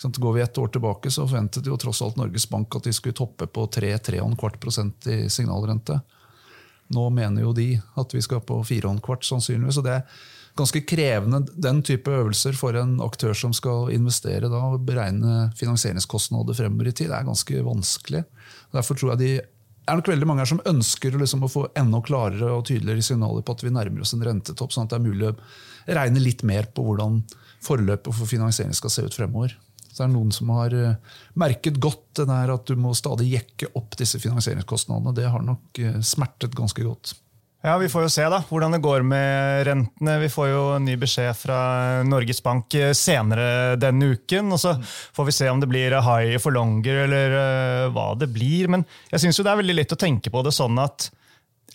Går 0.03 0.35
vi 0.35 0.43
et 0.43 0.59
år 0.59 0.69
tilbake, 0.75 1.11
så 1.15 1.25
forventet 1.25 1.67
jo 1.71 1.79
tross 1.81 2.03
alt 2.03 2.19
Norges 2.21 2.49
Bank 2.51 2.75
at 2.77 2.85
de 2.85 2.93
skulle 2.93 3.17
toppe 3.17 3.47
på 3.47 3.65
3-3,25% 3.73 5.09
i 5.15 5.19
signalrente. 5.31 6.01
Nå 6.93 7.09
mener 7.15 7.47
jo 7.47 7.53
de 7.57 7.71
at 8.01 8.13
vi 8.15 8.23
skal 8.25 8.43
på 8.45 8.59
4,25 8.67 9.29
sannsynligvis. 9.31 9.79
og 9.79 9.87
det 9.87 9.95
er 10.01 10.03
ganske 10.59 10.83
krevende 10.85 11.43
den 11.55 11.81
type 11.87 12.13
øvelser 12.13 12.57
for 12.57 12.77
en 12.77 12.99
aktør 13.05 13.33
som 13.37 13.55
skal 13.57 13.93
investere 13.95 14.51
da, 14.53 14.61
og 14.75 14.85
beregne 14.87 15.49
finansieringskostnader 15.59 16.57
fremover 16.59 16.91
i 16.91 16.95
tid. 16.95 17.09
Det 17.13 17.19
er 17.19 17.29
ganske 17.29 17.65
vanskelig. 17.67 18.23
Derfor 18.75 18.99
tror 18.99 19.15
jeg 19.15 19.23
de 19.23 19.33
er 19.89 19.99
nok 19.99 20.13
veldig 20.13 20.29
mange 20.29 20.45
her 20.45 20.53
som 20.53 20.63
ønsker 20.69 21.17
liksom 21.19 21.47
å 21.47 21.51
få 21.51 21.65
enda 21.79 22.03
klarere 22.05 22.53
og 22.55 22.67
tydeligere 22.69 23.05
signaler 23.07 23.43
på 23.43 23.57
at 23.57 23.65
vi 23.65 23.75
nærmer 23.75 24.05
oss 24.05 24.15
en 24.15 24.25
rentetopp, 24.25 24.75
sånn 24.75 24.87
at 24.87 24.95
det 24.95 25.01
er 25.01 25.09
mulig 25.09 25.31
å 25.33 25.37
regne 25.99 26.23
litt 26.23 26.45
mer 26.47 26.69
på 26.75 26.85
hvordan 26.87 27.23
forløpet 27.63 28.15
for 28.15 28.31
finansiering 28.31 28.77
skal 28.77 28.93
se 28.93 29.07
ut 29.07 29.17
fremover. 29.17 29.57
Så 29.93 30.01
det 30.01 30.07
er 30.07 30.13
noen 30.15 30.31
som 30.33 30.53
har 30.57 30.73
eh, 30.77 31.17
merket 31.37 31.81
godt 31.83 32.07
det 32.17 32.29
der 32.31 32.55
at 32.55 32.69
du 32.69 32.79
må 32.81 32.95
stadig 32.97 33.29
jekke 33.29 33.73
opp 33.77 33.97
disse 34.01 34.21
finansieringskostnadene. 34.23 35.13
Det 35.17 35.29
har 35.29 35.45
nok 35.45 35.81
eh, 35.83 35.99
smertet 36.07 36.57
ganske 36.57 36.87
godt. 36.87 37.13
Ja, 37.63 37.77
Vi 37.79 37.89
får 37.89 38.03
jo 38.03 38.11
se 38.11 38.25
da, 38.27 38.41
hvordan 38.43 38.75
det 38.75 38.83
går 38.83 39.05
med 39.07 39.67
rentene. 39.69 40.17
Vi 40.19 40.29
får 40.35 40.49
jo 40.51 40.63
en 40.75 40.87
ny 40.89 40.97
beskjed 40.99 41.37
fra 41.39 41.59
Norges 42.03 42.43
Bank 42.43 42.75
eh, 42.75 42.91
senere 42.91 43.77
denne 43.79 44.17
uken. 44.17 44.51
og 44.51 44.59
Så 44.59 44.73
får 45.15 45.29
vi 45.29 45.35
se 45.37 45.51
om 45.51 45.63
det 45.63 45.69
blir 45.71 45.95
high 45.95 46.41
for 46.43 46.51
longer 46.51 47.05
eller 47.05 47.37
uh, 47.39 47.93
hva 47.95 48.09
det 48.19 48.33
blir. 48.35 48.67
Men 48.67 48.83
jeg 49.13 49.23
synes 49.23 49.39
jo 49.39 49.47
det 49.47 49.55
er 49.55 49.63
veldig 49.63 49.79
lett 49.79 49.95
å 49.95 50.01
tenke 50.01 50.35
på 50.35 50.43
det 50.43 50.55
sånn 50.59 50.83
at 50.83 51.07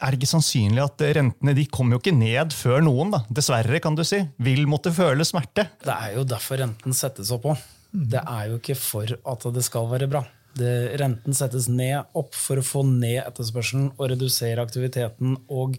er 0.03 0.11
det 0.11 0.19
ikke 0.19 0.33
sannsynlig 0.35 0.83
at 0.83 1.07
rentene 1.15 1.55
de 1.55 1.65
kommer 1.71 1.95
jo 1.95 2.03
ikke 2.03 2.17
ned 2.19 2.51
før 2.53 2.83
noen, 2.83 3.15
da, 3.15 3.23
dessverre, 3.31 3.79
kan 3.81 3.95
du 3.97 4.03
si, 4.05 4.19
vil 4.43 4.67
måtte 4.69 4.91
føle 4.93 5.25
smerte? 5.25 5.69
Det 5.87 5.95
er 5.95 6.17
jo 6.19 6.27
derfor 6.27 6.59
renten 6.61 6.93
settes 6.93 7.31
opp 7.33 7.47
òg. 7.53 7.63
Det 7.95 8.19
er 8.19 8.51
jo 8.51 8.59
ikke 8.59 8.75
for 8.77 9.15
at 9.15 9.47
det 9.55 9.63
skal 9.65 9.87
være 9.89 10.11
bra. 10.11 10.27
Det, 10.57 10.73
renten 11.01 11.35
settes 11.37 11.67
ned 11.69 12.15
opp 12.17 12.35
for 12.37 12.59
å 12.59 12.65
få 12.65 12.83
ned 12.87 13.21
etterspørselen 13.23 13.91
og 13.95 14.07
redusere 14.13 14.63
aktiviteten 14.63 15.35
og, 15.53 15.77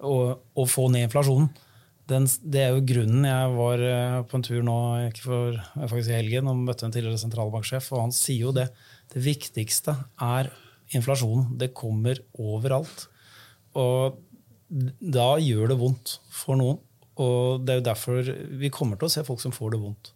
og, 0.00 0.42
og 0.56 0.68
få 0.70 0.88
ned 0.92 1.08
inflasjonen. 1.08 1.48
Den, 2.10 2.26
det 2.44 2.60
er 2.60 2.74
jo 2.74 2.84
grunnen. 2.84 3.24
Jeg 3.24 3.52
var 3.54 3.80
eh, 3.80 4.18
på 4.28 4.36
en 4.36 4.44
tur 4.44 4.60
nå 4.66 4.76
ikke 5.06 5.24
for, 5.24 5.62
faktisk 5.80 6.12
i 6.12 6.18
helgen 6.18 6.50
og 6.52 6.60
møtte 6.66 6.84
en 6.84 6.92
tidligere 6.92 7.22
sentralbanksjef, 7.22 7.88
og 7.94 8.02
han 8.02 8.12
sier 8.12 8.50
jo 8.50 8.52
det. 8.56 8.66
Det 9.14 9.22
viktigste 9.24 9.96
er 10.20 10.50
inflasjonen. 10.92 11.54
Det 11.60 11.72
kommer 11.76 12.20
overalt. 12.36 13.06
Og 13.80 14.20
da 15.00 15.34
gjør 15.40 15.72
det 15.72 15.78
vondt 15.80 16.18
for 16.32 16.60
noen. 16.60 16.82
Og 17.22 17.62
det 17.62 17.72
er 17.72 17.80
jo 17.80 17.88
derfor 17.88 18.30
vi 18.58 18.72
kommer 18.74 18.98
til 18.98 19.08
å 19.08 19.14
se 19.14 19.24
folk 19.26 19.42
som 19.42 19.54
får 19.54 19.74
det 19.74 19.82
vondt. 19.84 20.13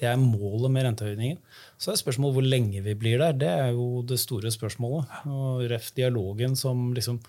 Det 0.00 0.08
er 0.10 0.20
målet 0.20 0.72
med 0.74 0.86
rentehøyningen. 0.88 1.40
Så 1.78 1.92
er 1.92 2.00
spørsmålet 2.00 2.38
hvor 2.38 2.46
lenge 2.46 2.82
vi 2.84 2.96
blir 2.98 3.20
der. 3.22 3.36
Det 3.38 3.50
er 3.50 3.72
jo 3.76 4.02
det 4.06 4.18
store 4.22 4.52
spørsmålet. 4.54 5.10
Og 5.30 5.64
ref 5.70 5.92
dialogen 5.96 6.56
som 6.58 6.90
liksom 6.96 7.20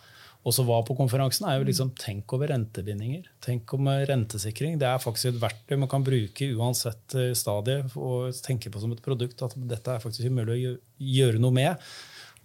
også 0.46 0.66
var 0.68 0.84
på 0.86 0.94
konferansen, 0.98 1.48
er 1.50 1.58
jo 1.58 1.66
liksom 1.66 1.92
tenk 1.98 2.34
over 2.38 2.52
rentebindinger. 2.54 3.26
Tenk 3.42 3.72
om 3.74 3.88
rentesikring. 4.10 4.78
Det 4.82 4.86
er 4.86 5.02
faktisk 5.02 5.32
et 5.32 5.40
verktøy 5.42 5.80
man 5.82 5.90
kan 5.90 6.06
bruke 6.06 6.50
uansett 6.54 7.16
eh, 7.18 7.32
stadie 7.38 7.82
og 7.98 8.36
tenke 8.46 8.70
på 8.70 8.82
som 8.82 8.94
et 8.94 9.02
produkt 9.06 9.42
at 9.46 9.56
dette 9.58 9.96
er 9.96 10.04
faktisk 10.04 10.30
mulig 10.30 10.54
å 10.70 10.76
gjøre 11.02 11.42
noe 11.42 11.56
med. 11.56 11.90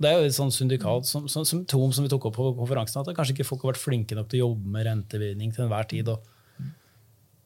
Det 0.01 0.09
er 0.09 0.17
jo 0.17 0.31
et 0.31 0.37
sånt 0.37 0.57
syndikat 0.57 1.05
som, 1.05 1.27
som, 1.29 1.45
symptom 1.45 1.93
som 1.93 2.07
vi 2.07 2.13
tok 2.13 2.31
opp 2.31 2.39
på 2.39 2.53
konferansen, 2.57 3.03
at 3.03 3.17
kanskje 3.17 3.37
ikke 3.37 3.51
folk 3.51 3.67
har 3.67 3.75
vært 3.75 3.83
flinke 3.83 4.17
nok 4.17 4.31
til 4.33 4.41
å 4.41 4.47
jobbe 4.47 4.73
med 4.73 4.87
rentebinding 4.89 5.53
til 5.53 5.67
enhver 5.67 5.91
tid. 5.91 6.09
og 6.09 6.40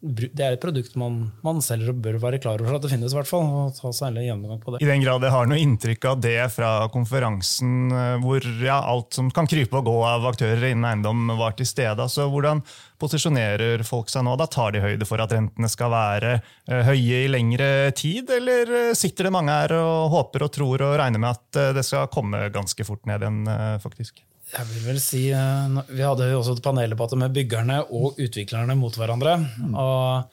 det 0.05 0.43
er 0.45 0.55
et 0.55 0.61
produkt 0.61 0.97
man, 1.01 1.17
man 1.45 1.63
selger 1.65 1.95
og 1.95 2.01
bør 2.05 2.19
være 2.21 2.39
klar 2.43 2.61
over 2.61 2.77
at 2.77 2.85
det 2.85 2.91
finnes. 2.93 3.15
I 3.15 3.17
hvert 3.17 3.29
fall, 3.31 3.47
og 3.49 3.77
ta 3.77 3.93
seg 3.95 4.11
en 4.13 4.27
gjennomgang 4.27 4.61
på 4.61 4.75
det. 4.75 4.83
I 4.85 4.89
den 4.91 5.05
grad 5.05 5.25
jeg 5.25 5.33
har 5.33 5.49
noe 5.49 5.61
inntrykk 5.63 6.09
av 6.11 6.19
det 6.25 6.37
fra 6.53 6.73
konferansen, 6.93 7.87
eh, 7.89 8.17
hvor 8.21 8.45
ja, 8.61 8.83
alt 8.85 9.17
som 9.17 9.31
kan 9.35 9.49
krype 9.49 9.81
og 9.81 9.89
gå 9.89 9.95
av 10.09 10.27
aktører 10.29 10.69
innen 10.71 10.85
eiendom, 10.91 11.33
var 11.39 11.57
til 11.57 11.69
stede. 11.69 11.97
Altså, 12.05 12.29
hvordan 12.33 12.61
posisjonerer 13.01 13.85
folk 13.89 14.13
seg 14.13 14.27
nå? 14.27 14.37
Da 14.41 14.49
Tar 14.55 14.77
de 14.77 14.85
høyde 14.85 15.09
for 15.09 15.25
at 15.25 15.33
rentene 15.35 15.71
skal 15.73 15.91
være 15.91 16.37
uh, 16.39 16.83
høye 16.87 17.25
i 17.25 17.31
lengre 17.33 17.91
tid, 17.97 18.29
eller 18.37 18.71
uh, 18.71 18.93
sitter 18.97 19.27
det 19.27 19.35
mange 19.35 19.57
her 19.57 19.75
og 19.81 20.13
håper 20.13 20.45
og 20.47 20.53
tror 20.55 20.85
og 20.85 20.95
regner 21.01 21.23
med 21.23 21.33
at 21.33 21.75
det 21.75 21.83
skal 21.87 22.13
komme 22.13 22.45
ganske 22.55 22.87
fort 22.87 23.03
ned 23.09 23.25
igjen, 23.25 23.43
faktisk? 23.83 24.21
Jeg 24.55 24.71
vil 24.71 24.87
vel 24.87 25.01
si, 25.03 25.25
eh, 25.35 25.83
Vi 25.91 26.03
hadde 26.05 26.31
jo 26.31 26.41
også 26.41 26.57
et 26.57 26.65
paneldebatt 26.65 27.17
med 27.19 27.35
byggerne 27.35 27.83
og 27.91 28.19
utviklerne 28.23 28.77
mot 28.79 28.95
hverandre. 28.95 29.39
og 29.75 30.31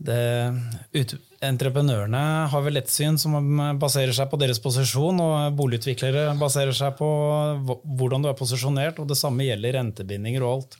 det, 0.00 0.20
ut, 0.96 1.14
Entreprenørene 1.44 2.22
har 2.52 2.62
vel 2.64 2.80
ett 2.80 2.88
syn 2.88 3.18
som 3.20 3.34
baserer 3.80 4.12
seg 4.16 4.30
på 4.30 4.38
deres 4.40 4.60
posisjon, 4.60 5.20
og 5.20 5.56
boligutviklere 5.58 6.38
baserer 6.40 6.72
seg 6.76 6.96
på 6.96 7.08
hvordan 7.84 8.24
du 8.24 8.30
er 8.30 8.38
posisjonert, 8.38 9.00
og 9.00 9.08
det 9.08 9.18
samme 9.20 9.44
gjelder 9.44 9.76
rentebindinger 9.76 10.44
og 10.44 10.52
alt. 10.54 10.78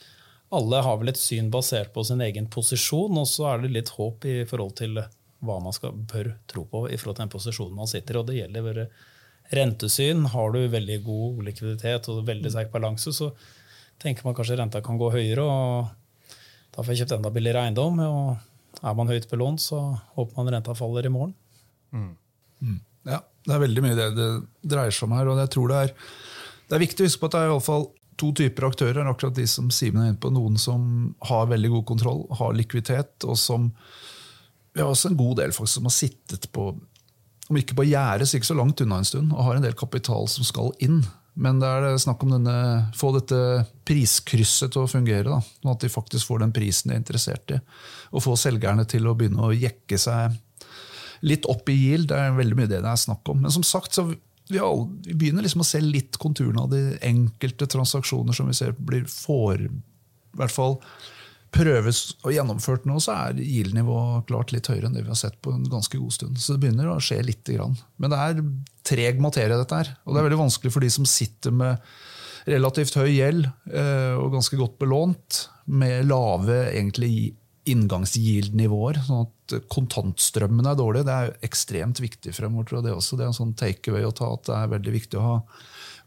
Alle 0.57 0.83
har 0.83 0.99
vel 1.01 1.13
et 1.13 1.21
syn 1.21 1.51
basert 1.53 1.93
på 1.95 2.05
sin 2.05 2.21
egen 2.25 2.49
posisjon, 2.53 3.17
og 3.21 3.29
så 3.29 3.53
er 3.53 3.63
det 3.63 3.75
litt 3.77 3.93
håp 3.97 4.25
i 4.29 4.43
forhold 4.49 4.77
til 4.81 5.01
hva 5.41 5.57
man 5.65 5.73
skal, 5.77 5.97
bør 5.97 6.35
tro 6.51 6.67
på 6.69 6.87
i 6.89 6.99
forhold 7.01 7.17
til 7.17 7.25
den 7.25 7.33
posisjonen 7.33 7.77
man 7.77 7.91
sitter 7.91 8.17
i. 8.17 8.21
og 8.21 8.29
det 8.29 8.41
gjelder 8.41 8.83
rentesyn, 9.55 10.25
har 10.33 10.53
du 10.55 10.61
veldig 10.71 10.99
god 11.05 11.43
likviditet 11.49 12.09
og 12.13 12.27
veldig 12.29 12.53
sterk 12.53 12.71
balanse, 12.73 13.13
så 13.15 13.31
tenker 14.01 14.27
man 14.27 14.37
kanskje 14.37 14.59
renta 14.61 14.83
kan 14.85 14.99
gå 15.01 15.11
høyere, 15.13 15.45
og 15.45 16.37
da 16.71 16.83
får 16.83 16.95
jeg 16.95 17.03
kjøpt 17.03 17.17
enda 17.19 17.33
billigere 17.35 17.67
eiendom. 17.67 17.99
og 18.01 18.83
Er 18.87 18.97
man 18.97 19.11
høyt 19.11 19.29
belånt, 19.31 19.61
så 19.61 19.81
håper 20.17 20.39
man 20.39 20.53
renta 20.55 20.75
faller 20.79 21.07
i 21.07 21.13
morgen. 21.13 21.35
Mm. 21.91 22.13
Mm. 22.61 22.81
Ja, 23.11 23.23
det 23.47 23.57
er 23.57 23.65
veldig 23.65 23.85
mye 23.85 23.97
det 23.99 24.11
det 24.17 24.29
dreier 24.75 24.95
seg 24.95 25.09
om 25.09 25.17
her. 25.17 25.33
og 25.33 25.41
jeg 25.43 25.53
tror 25.57 25.73
det 25.73 25.81
er, 25.85 25.97
det 26.69 26.77
er 26.77 26.85
viktig 26.85 27.03
å 27.03 27.11
huske 27.11 27.23
på 27.23 27.31
at 27.31 27.35
det 27.35 27.41
er 27.41 27.51
i 27.51 27.55
alle 27.57 27.67
fall 27.67 27.89
to 28.21 28.31
typer 28.37 28.69
aktører. 28.69 29.09
akkurat 29.09 29.35
de 29.35 29.47
som 29.49 29.71
Simen 29.73 30.03
er 30.03 30.13
inne 30.13 30.21
på. 30.21 30.31
Noen 30.33 30.59
som 30.61 31.15
har 31.27 31.51
veldig 31.51 31.73
god 31.75 31.87
kontroll, 31.89 32.23
har 32.39 32.55
likviditet, 32.55 33.17
og 33.25 33.39
som 33.39 33.73
Vi 34.73 34.79
har 34.79 34.87
også 34.87 35.09
en 35.11 35.17
god 35.19 35.41
del 35.41 35.51
folk 35.51 35.67
som 35.67 35.83
har 35.89 35.91
sittet 35.91 36.45
på 36.55 36.69
om 37.51 37.59
ikke 37.59 37.77
på 37.79 37.89
gjerdet, 37.89 38.29
så 38.29 38.39
ikke 38.39 38.53
så 38.53 38.59
langt 38.59 38.81
unna 38.85 39.01
en 39.01 39.09
stund, 39.09 39.33
og 39.35 39.43
har 39.47 39.59
en 39.59 39.65
del 39.65 39.75
kapital 39.79 40.29
som 40.31 40.47
skal 40.47 40.71
inn. 40.83 41.03
Men 41.41 41.61
det 41.63 41.69
er 41.69 41.99
snakk 42.01 42.23
om 42.25 42.35
å 42.37 42.55
få 42.97 43.13
dette 43.17 43.39
priskrysset 43.89 44.75
til 44.75 44.85
å 44.85 44.91
fungere. 44.91 45.41
Sånn 45.61 45.73
at 45.73 45.83
de 45.83 45.91
faktisk 45.93 46.29
får 46.29 46.43
den 46.43 46.55
prisen 46.55 46.91
de 46.91 46.97
er 46.97 47.03
interessert 47.03 47.55
i. 47.55 47.61
Og 48.15 48.25
få 48.25 48.37
selgerne 48.39 48.85
til 48.89 49.07
å 49.09 49.15
begynne 49.19 49.47
å 49.47 49.55
jekke 49.55 49.99
seg 49.99 50.37
litt 51.27 51.47
opp 51.51 51.71
i 51.71 51.77
yield. 51.79 52.11
Det 52.11 52.19
er 52.19 52.37
veldig 52.37 52.59
mye 52.59 52.71
det 52.71 52.83
det 52.83 52.91
er 52.91 53.05
snakk 53.05 53.31
om. 53.33 53.41
Men 53.45 53.55
som 53.55 53.65
sagt, 53.67 53.97
så 53.97 54.09
vi, 54.11 54.19
alle, 54.59 54.89
vi 55.07 55.17
begynner 55.23 55.47
liksom 55.47 55.65
å 55.65 55.71
se 55.71 55.81
litt 55.85 56.19
konturene 56.21 56.67
av 56.67 56.75
de 56.75 56.83
enkelte 57.07 57.71
transaksjoner 57.71 58.37
som 58.37 58.51
vi 58.51 58.59
ser 58.59 58.75
blir 58.77 59.07
for, 59.11 59.63
i 59.63 60.39
hvert 60.39 60.55
fall 60.55 60.81
prøves 61.55 62.03
og 62.23 62.35
gjennomført 62.35 62.87
nå, 62.89 63.01
så 63.03 63.17
er 63.17 63.41
GIL-nivået 63.43 64.29
klart 64.29 64.53
litt 64.55 64.69
høyere 64.71 64.89
enn 64.89 64.95
det 64.97 65.03
vi 65.05 65.13
har 65.13 65.19
sett 65.19 65.39
på 65.43 65.53
en 65.55 65.67
ganske 65.71 65.99
god 65.99 66.15
stund. 66.15 66.39
Så 66.39 66.55
det 66.55 66.65
begynner 66.65 66.93
å 66.93 67.01
skje 67.03 67.21
lite 67.27 67.57
grann. 67.57 67.75
Men 68.01 68.15
det 68.15 68.21
er 68.23 68.45
treg 68.87 69.21
materie, 69.23 69.59
dette 69.59 69.83
her. 69.83 69.93
Og 70.05 70.15
det 70.15 70.23
er 70.23 70.29
veldig 70.29 70.45
vanskelig 70.45 70.73
for 70.75 70.87
de 70.87 70.93
som 70.95 71.09
sitter 71.09 71.55
med 71.55 71.91
relativt 72.49 72.97
høy 72.97 73.11
gjeld 73.13 73.45
eh, 73.47 74.15
og 74.17 74.33
ganske 74.37 74.57
godt 74.59 74.79
belånt, 74.81 75.45
med 75.71 76.09
lave 76.09 76.63
egentlig 76.71 77.35
inngangsgild-nivåer. 77.71 79.03
sånn 79.07 79.27
at 79.27 79.57
kontantstrømmen 79.71 80.67
er 80.67 80.79
dårlig. 80.79 81.05
Det 81.07 81.17
er 81.17 81.35
ekstremt 81.47 82.01
viktig 82.03 82.33
fremover. 82.35 82.67
tror 82.67 82.81
jeg 82.81 82.89
Det 82.89 82.97
også. 82.97 83.19
Det 83.19 83.27
er 83.27 83.33
en 83.33 83.41
sånn 83.41 83.57
takeaway 83.59 84.07
å 84.07 84.15
ta 84.17 84.31
at 84.33 84.47
det 84.49 84.57
er 84.57 84.75
veldig 84.75 84.95
viktig 84.97 85.21
å 85.21 85.27
ha 85.27 85.37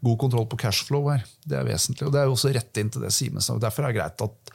god 0.04 0.18
kontroll 0.20 0.48
på 0.50 0.60
cashflow 0.60 1.08
her. 1.12 1.24
Det 1.44 1.56
er 1.58 1.68
vesentlig. 1.68 2.08
Og 2.08 2.12
det 2.12 2.20
er 2.20 2.28
jo 2.28 2.36
også 2.36 2.52
rett 2.52 2.80
inn 2.80 2.90
til 2.92 3.04
det 3.04 3.12
Simen 3.14 3.44
sa. 3.44 3.56
Derfor 3.60 3.86
er 3.86 3.94
det 3.94 4.00
greit 4.00 4.26
at 4.26 4.54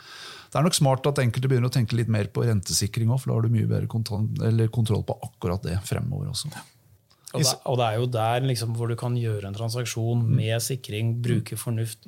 det 0.50 0.58
er 0.58 0.66
nok 0.66 0.78
smart 0.78 1.06
at 1.06 1.22
enkelte 1.22 1.50
begynner 1.52 1.70
å 1.70 1.74
tenke 1.74 1.98
litt 1.98 2.10
mer 2.12 2.28
på 2.34 2.44
rentesikring 2.48 3.12
òg, 3.14 3.22
for 3.22 3.32
da 3.32 3.38
har 3.38 3.46
du 3.46 3.54
mye 3.54 3.70
bedre 3.70 3.90
kontroll 3.90 5.06
på 5.06 5.18
akkurat 5.30 5.64
det 5.66 5.78
fremover 5.86 6.32
også. 6.32 6.50
Og 7.38 7.44
det, 7.46 7.52
og 7.70 7.76
det 7.78 7.86
er 7.86 7.98
jo 8.00 8.06
der 8.10 8.46
liksom, 8.50 8.72
hvor 8.74 8.90
du 8.90 8.96
kan 8.98 9.14
gjøre 9.14 9.46
en 9.46 9.54
transaksjon 9.54 10.24
med 10.26 10.56
sikring, 10.66 11.12
bruke 11.22 11.54
fornuft. 11.62 12.08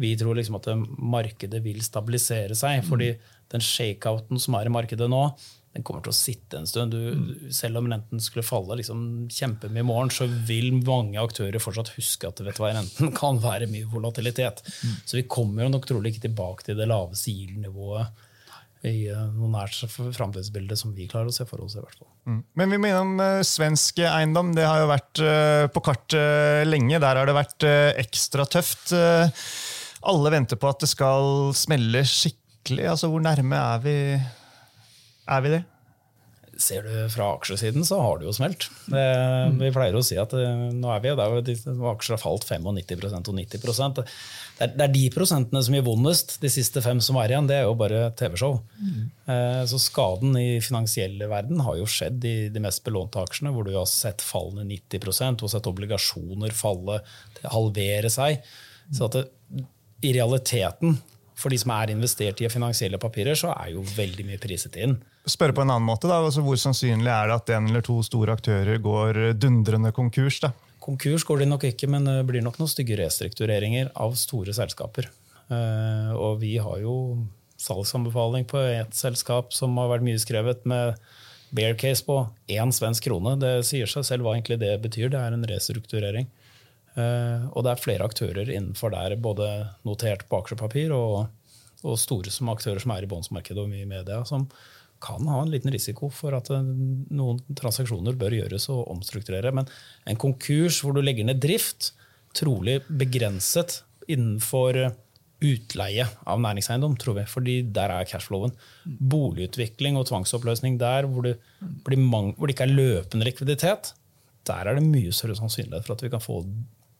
Vi 0.00 0.14
tror 0.16 0.38
liksom 0.38 0.56
at 0.56 0.70
markedet 0.96 1.60
vil 1.64 1.82
stabilisere 1.84 2.56
seg, 2.56 2.80
fordi 2.88 3.10
den 3.52 3.60
shakeouten 3.60 4.40
som 4.40 4.56
er 4.56 4.70
i 4.70 4.72
markedet 4.72 5.10
nå, 5.12 5.26
den 5.72 5.84
kommer 5.86 6.02
til 6.04 6.12
å 6.12 6.16
sitte 6.16 6.58
en 6.58 6.66
stund. 6.68 6.92
Du, 6.92 7.48
selv 7.54 7.80
om 7.80 7.86
renten 7.88 8.20
skulle 8.20 8.44
falle 8.44 8.76
liksom, 8.80 9.28
kjempemye 9.32 9.80
i 9.80 9.86
morgen, 9.88 10.10
så 10.12 10.26
vil 10.28 10.68
mange 10.84 11.20
aktører 11.22 11.62
fortsatt 11.62 11.94
huske 11.96 12.28
at 12.28 12.42
vet 12.44 12.58
du 12.58 12.60
hva, 12.60 12.74
renten 12.76 13.14
kan 13.20 13.40
være 13.40 13.70
mye 13.72 13.88
volatilitet. 13.88 14.60
Så 15.06 15.16
vi 15.20 15.28
kommer 15.30 15.64
jo 15.64 15.72
nok 15.72 15.88
trolig 15.88 16.12
ikke 16.12 16.26
tilbake 16.28 16.68
til 16.68 16.76
det 16.80 16.90
lave 16.90 17.16
yield-nivået 17.16 18.28
i 18.88 19.06
uh, 19.14 19.28
noe 19.30 19.50
nært 19.52 19.76
framtidsbilde 19.94 20.74
som 20.78 20.90
vi 20.96 21.06
klarer 21.10 21.30
å 21.30 21.34
se 21.34 21.46
for 21.46 21.62
oss. 21.62 21.76
i 21.78 21.82
hvert 21.82 21.98
fall. 21.98 22.10
Mm. 22.26 22.40
Men 22.58 22.74
vi 22.74 22.80
må 22.82 22.90
innom 22.90 23.12
uh, 23.22 23.44
svensk 23.46 24.02
eiendom. 24.02 24.52
Det 24.56 24.66
har 24.66 24.82
jo 24.82 24.90
vært 24.90 25.22
uh, 25.22 25.66
på 25.72 25.84
kartet 25.86 26.66
lenge. 26.66 26.98
Der 26.98 27.20
har 27.20 27.30
det 27.30 27.36
vært 27.36 27.68
ekstra 28.02 28.46
tøft. 28.50 28.92
alle 30.02 30.34
venter 30.34 30.58
på 30.58 30.70
at 30.70 30.82
det 30.82 30.90
skal 30.90 31.52
smelle 31.56 32.02
skikkelig. 32.04 32.90
Altså, 32.92 33.08
Hvor 33.12 33.22
nærme 33.22 33.58
er 33.58 33.84
vi, 33.86 33.96
er 35.30 35.44
vi 35.44 35.54
det? 35.54 35.62
Ser 36.60 36.84
du 36.84 36.92
fra 37.10 37.30
aksjesiden, 37.38 37.84
så 37.86 37.96
har 38.02 38.18
det 38.20 38.26
jo 38.26 38.34
smelt. 38.36 38.66
Det, 38.92 39.02
vi 39.56 39.70
pleier 39.72 39.96
å 39.96 40.02
si 40.04 40.18
at 40.20 40.34
nå 40.36 40.90
er 40.92 41.00
vi 41.02 41.14
der 41.16 41.36
aksjer 41.90 42.16
har 42.18 42.20
falt 42.20 42.44
95% 42.44 43.30
og 43.32 43.38
90 43.38 44.02
det 44.62 44.66
er, 44.66 44.74
det 44.76 44.84
er 44.84 44.92
de 44.92 45.04
prosentene 45.14 45.62
som 45.64 45.74
gir 45.74 45.84
vondest. 45.86 46.36
De 46.42 46.50
siste 46.52 46.82
fem 46.84 47.00
som 47.02 47.16
er 47.18 47.32
igjen, 47.32 47.48
det 47.48 47.56
er 47.56 47.64
jo 47.64 47.78
bare 47.80 48.04
TV-show. 48.18 48.58
Mm. 48.78 48.98
Eh, 49.32 49.62
så 49.70 49.80
skaden 49.80 50.36
i 50.38 50.60
finansielle 50.62 51.26
verden 51.30 51.62
har 51.64 51.78
jo 51.80 51.88
skjedd 51.88 52.26
i 52.28 52.34
de 52.52 52.62
mest 52.62 52.84
belånte 52.86 53.22
aksjene, 53.24 53.54
hvor 53.54 53.66
du 53.66 53.72
har 53.74 53.88
sett 53.90 54.22
fallene 54.22 54.68
90 54.68 55.32
og 55.32 55.50
sett 55.54 55.70
obligasjoner 55.72 56.52
falle, 56.54 57.00
halvere 57.42 58.12
seg. 58.12 58.44
Så 58.92 59.08
at 59.08 59.18
det, 59.18 59.24
i 60.04 60.12
realiteten 60.14 60.98
for 61.38 61.50
de 61.50 61.58
som 61.58 61.72
er 61.74 61.94
investert 61.94 62.42
i 62.42 62.50
finansielle 62.52 63.00
papirer, 63.02 63.38
så 63.38 63.54
er 63.56 63.72
jo 63.74 63.84
veldig 63.96 64.28
mye 64.28 64.40
priset 64.42 64.76
inn. 64.84 64.98
Spørre 65.28 65.54
på 65.54 65.62
en 65.62 65.70
annen 65.70 65.86
måte, 65.86 66.10
altså 66.10 66.42
Hvor 66.42 66.58
sannsynlig 66.58 67.10
er 67.12 67.30
det 67.30 67.36
at 67.36 67.50
en 67.54 67.68
eller 67.70 67.84
to 67.86 68.00
store 68.02 68.34
aktører 68.34 68.80
går 68.82 69.20
dundrende 69.38 69.92
konkurs? 69.94 70.40
da? 70.42 70.50
Konkurs 70.82 71.22
går 71.22 71.44
de 71.44 71.46
nok 71.46 71.66
ikke, 71.68 71.86
men 71.90 72.08
det 72.08 72.24
blir 72.26 72.42
nok 72.42 72.58
noen 72.58 72.70
stygge 72.70 72.98
restruktureringer 72.98 73.92
av 74.02 74.16
store 74.18 74.54
selskaper. 74.56 75.06
Eh, 75.46 76.10
og 76.16 76.40
vi 76.42 76.56
har 76.58 76.80
jo 76.82 76.96
salgsanbefaling 77.62 78.48
på 78.50 78.58
et 78.66 78.96
selskap 78.96 79.54
som 79.54 79.76
har 79.78 79.92
vært 79.92 80.06
mye 80.06 80.18
skrevet, 80.18 80.66
med 80.66 80.98
bear 81.54 81.76
case 81.78 82.02
på 82.06 82.16
én 82.50 82.72
svensk 82.74 83.06
krone. 83.06 83.36
Det 83.38 83.60
sier 83.68 83.90
seg 83.90 84.08
selv 84.08 84.26
hva 84.26 84.34
egentlig 84.34 84.58
det 84.62 84.74
betyr. 84.82 85.12
Det 85.12 85.20
er 85.20 85.36
en 85.36 85.46
restrukturering. 85.46 86.26
Eh, 86.98 87.46
og 87.52 87.62
det 87.64 87.72
er 87.72 87.84
flere 87.84 88.08
aktører 88.08 88.50
innenfor 88.50 88.92
der, 88.92 89.14
både 89.22 89.48
notert 89.86 90.26
på 90.28 90.42
aksjepapir 90.42 90.92
og, 90.96 91.28
og 91.86 91.98
store 92.00 92.32
som 92.34 92.50
aktører 92.52 92.82
som 92.82 92.94
er 92.96 93.06
i 93.06 93.10
båndsmarkedet 93.12 93.62
og 93.62 93.70
mye 93.70 93.86
i 93.86 93.92
media, 93.94 94.24
som 94.28 94.48
kan 95.02 95.28
ha 95.28 95.42
en 95.42 95.52
liten 95.52 95.72
risiko 95.74 96.10
for 96.14 96.36
at 96.38 96.50
eh, 96.54 96.72
noen 97.14 97.40
transaksjoner 97.58 98.18
bør 98.18 98.38
gjøres 98.38 98.68
og 98.72 98.86
omstrukturere. 98.94 99.52
Men 99.54 99.70
en 100.08 100.20
konkurs 100.20 100.82
hvor 100.82 100.96
du 100.96 101.02
legger 101.02 101.28
ned 101.28 101.42
drift, 101.42 101.92
trolig 102.36 102.80
begrenset 102.88 103.82
innenfor 104.10 104.78
utleie 105.42 106.04
av 106.30 106.38
næringseiendom, 106.42 106.94
tror 107.00 107.18
vi. 107.18 107.24
fordi 107.26 107.56
der 107.74 107.90
er 107.90 108.06
cashflowen. 108.08 108.54
Boligutvikling 108.86 109.98
og 109.98 110.06
tvangsoppløsning 110.10 110.78
der 110.80 111.08
hvor 111.10 111.26
det, 111.26 111.36
hvor 111.82 112.46
det 112.46 112.54
ikke 112.54 112.68
er 112.68 112.76
løpende 112.76 113.26
likviditet, 113.26 113.92
der 114.46 114.68
er 114.68 114.78
det 114.78 114.86
mye 114.86 115.12
større 115.14 115.38
sannsynlighet 115.38 115.86
for 115.86 115.96
at 115.96 116.04
vi 116.04 116.12
kan 116.12 116.22
få 116.22 116.42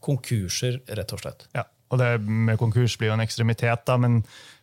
konkurser, 0.02 0.80
rett 0.98 1.14
og 1.14 1.22
slett. 1.22 1.46
Ja, 1.54 1.64
og 1.92 2.00
det 2.00 2.14
med 2.24 2.58
konkurs 2.60 2.96
blir 2.98 3.10
jo 3.10 3.18
en 3.18 3.24
ekstremitet, 3.24 3.84
da, 3.88 3.98
men 4.00 4.22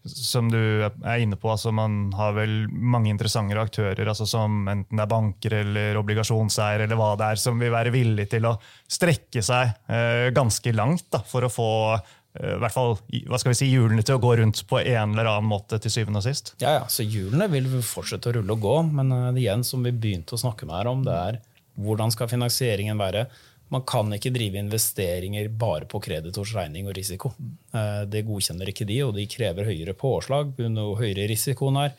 som 0.10 0.48
du 0.50 0.60
er 0.60 1.22
inne 1.22 1.38
på, 1.38 1.50
altså 1.52 1.72
man 1.76 2.14
har 2.18 2.34
vel 2.38 2.64
mange 2.72 3.12
interessante 3.12 3.58
aktører, 3.60 4.08
altså 4.08 4.26
som 4.30 4.64
enten 4.72 4.98
det 4.98 5.04
er 5.04 5.12
banker 5.12 5.56
eller 5.60 6.00
obligasjonseiere, 6.00 6.88
eller 6.88 7.00
hva 7.00 7.12
det 7.20 7.34
er, 7.34 7.42
som 7.42 7.60
vil 7.62 7.74
være 7.74 7.94
villige 7.94 8.34
til 8.36 8.48
å 8.50 8.56
strekke 8.90 9.44
seg 9.46 9.76
eh, 9.92 10.30
ganske 10.36 10.74
langt 10.74 11.10
da, 11.14 11.22
for 11.28 11.46
å 11.46 11.52
få 11.52 11.70
eh, 11.98 12.56
hvert 12.64 12.76
fall, 12.76 12.96
hva 13.28 13.42
skal 13.42 13.54
vi 13.54 13.60
si, 13.60 13.70
hjulene 13.74 14.06
til 14.08 14.18
å 14.18 14.24
gå 14.24 14.38
rundt 14.40 14.64
på 14.70 14.80
en 14.82 15.14
eller 15.14 15.30
annen 15.36 15.52
måte 15.52 15.82
til 15.84 15.94
syvende 15.94 16.24
og 16.24 16.28
sist. 16.30 16.56
Ja, 16.64 16.80
ja, 16.80 16.88
så 16.90 17.06
Hjulene 17.06 17.50
vil 17.52 17.70
fortsette 17.84 18.32
å 18.32 18.40
rulle 18.40 18.56
og 18.56 18.66
gå, 18.66 18.80
men 18.90 19.14
uh, 19.14 19.30
igjen, 19.36 19.68
som 19.68 19.84
vi 19.86 19.94
begynte 19.94 20.38
å 20.38 20.42
snakke 20.42 20.70
med 20.70 20.80
her 20.80 20.94
om, 20.96 21.06
det 21.06 21.20
er 21.28 21.44
hvordan 21.80 22.12
skal 22.12 22.32
finansieringen 22.32 23.00
være? 23.00 23.28
Man 23.70 23.84
kan 23.86 24.10
ikke 24.16 24.32
drive 24.34 24.58
investeringer 24.58 25.50
bare 25.54 25.86
på 25.90 26.02
kreditors 26.02 26.56
regning 26.58 26.88
og 26.90 26.96
risiko. 26.98 27.32
Eh, 27.70 28.06
det 28.10 28.26
godkjenner 28.26 28.72
ikke 28.72 28.88
de, 28.90 28.98
og 29.06 29.14
de 29.18 29.28
krever 29.30 29.68
høyere 29.70 29.94
påslag 29.98 30.56
pga. 30.58 30.86
høyere 30.98 31.28
risikoen 31.30 31.78
er. 31.84 31.94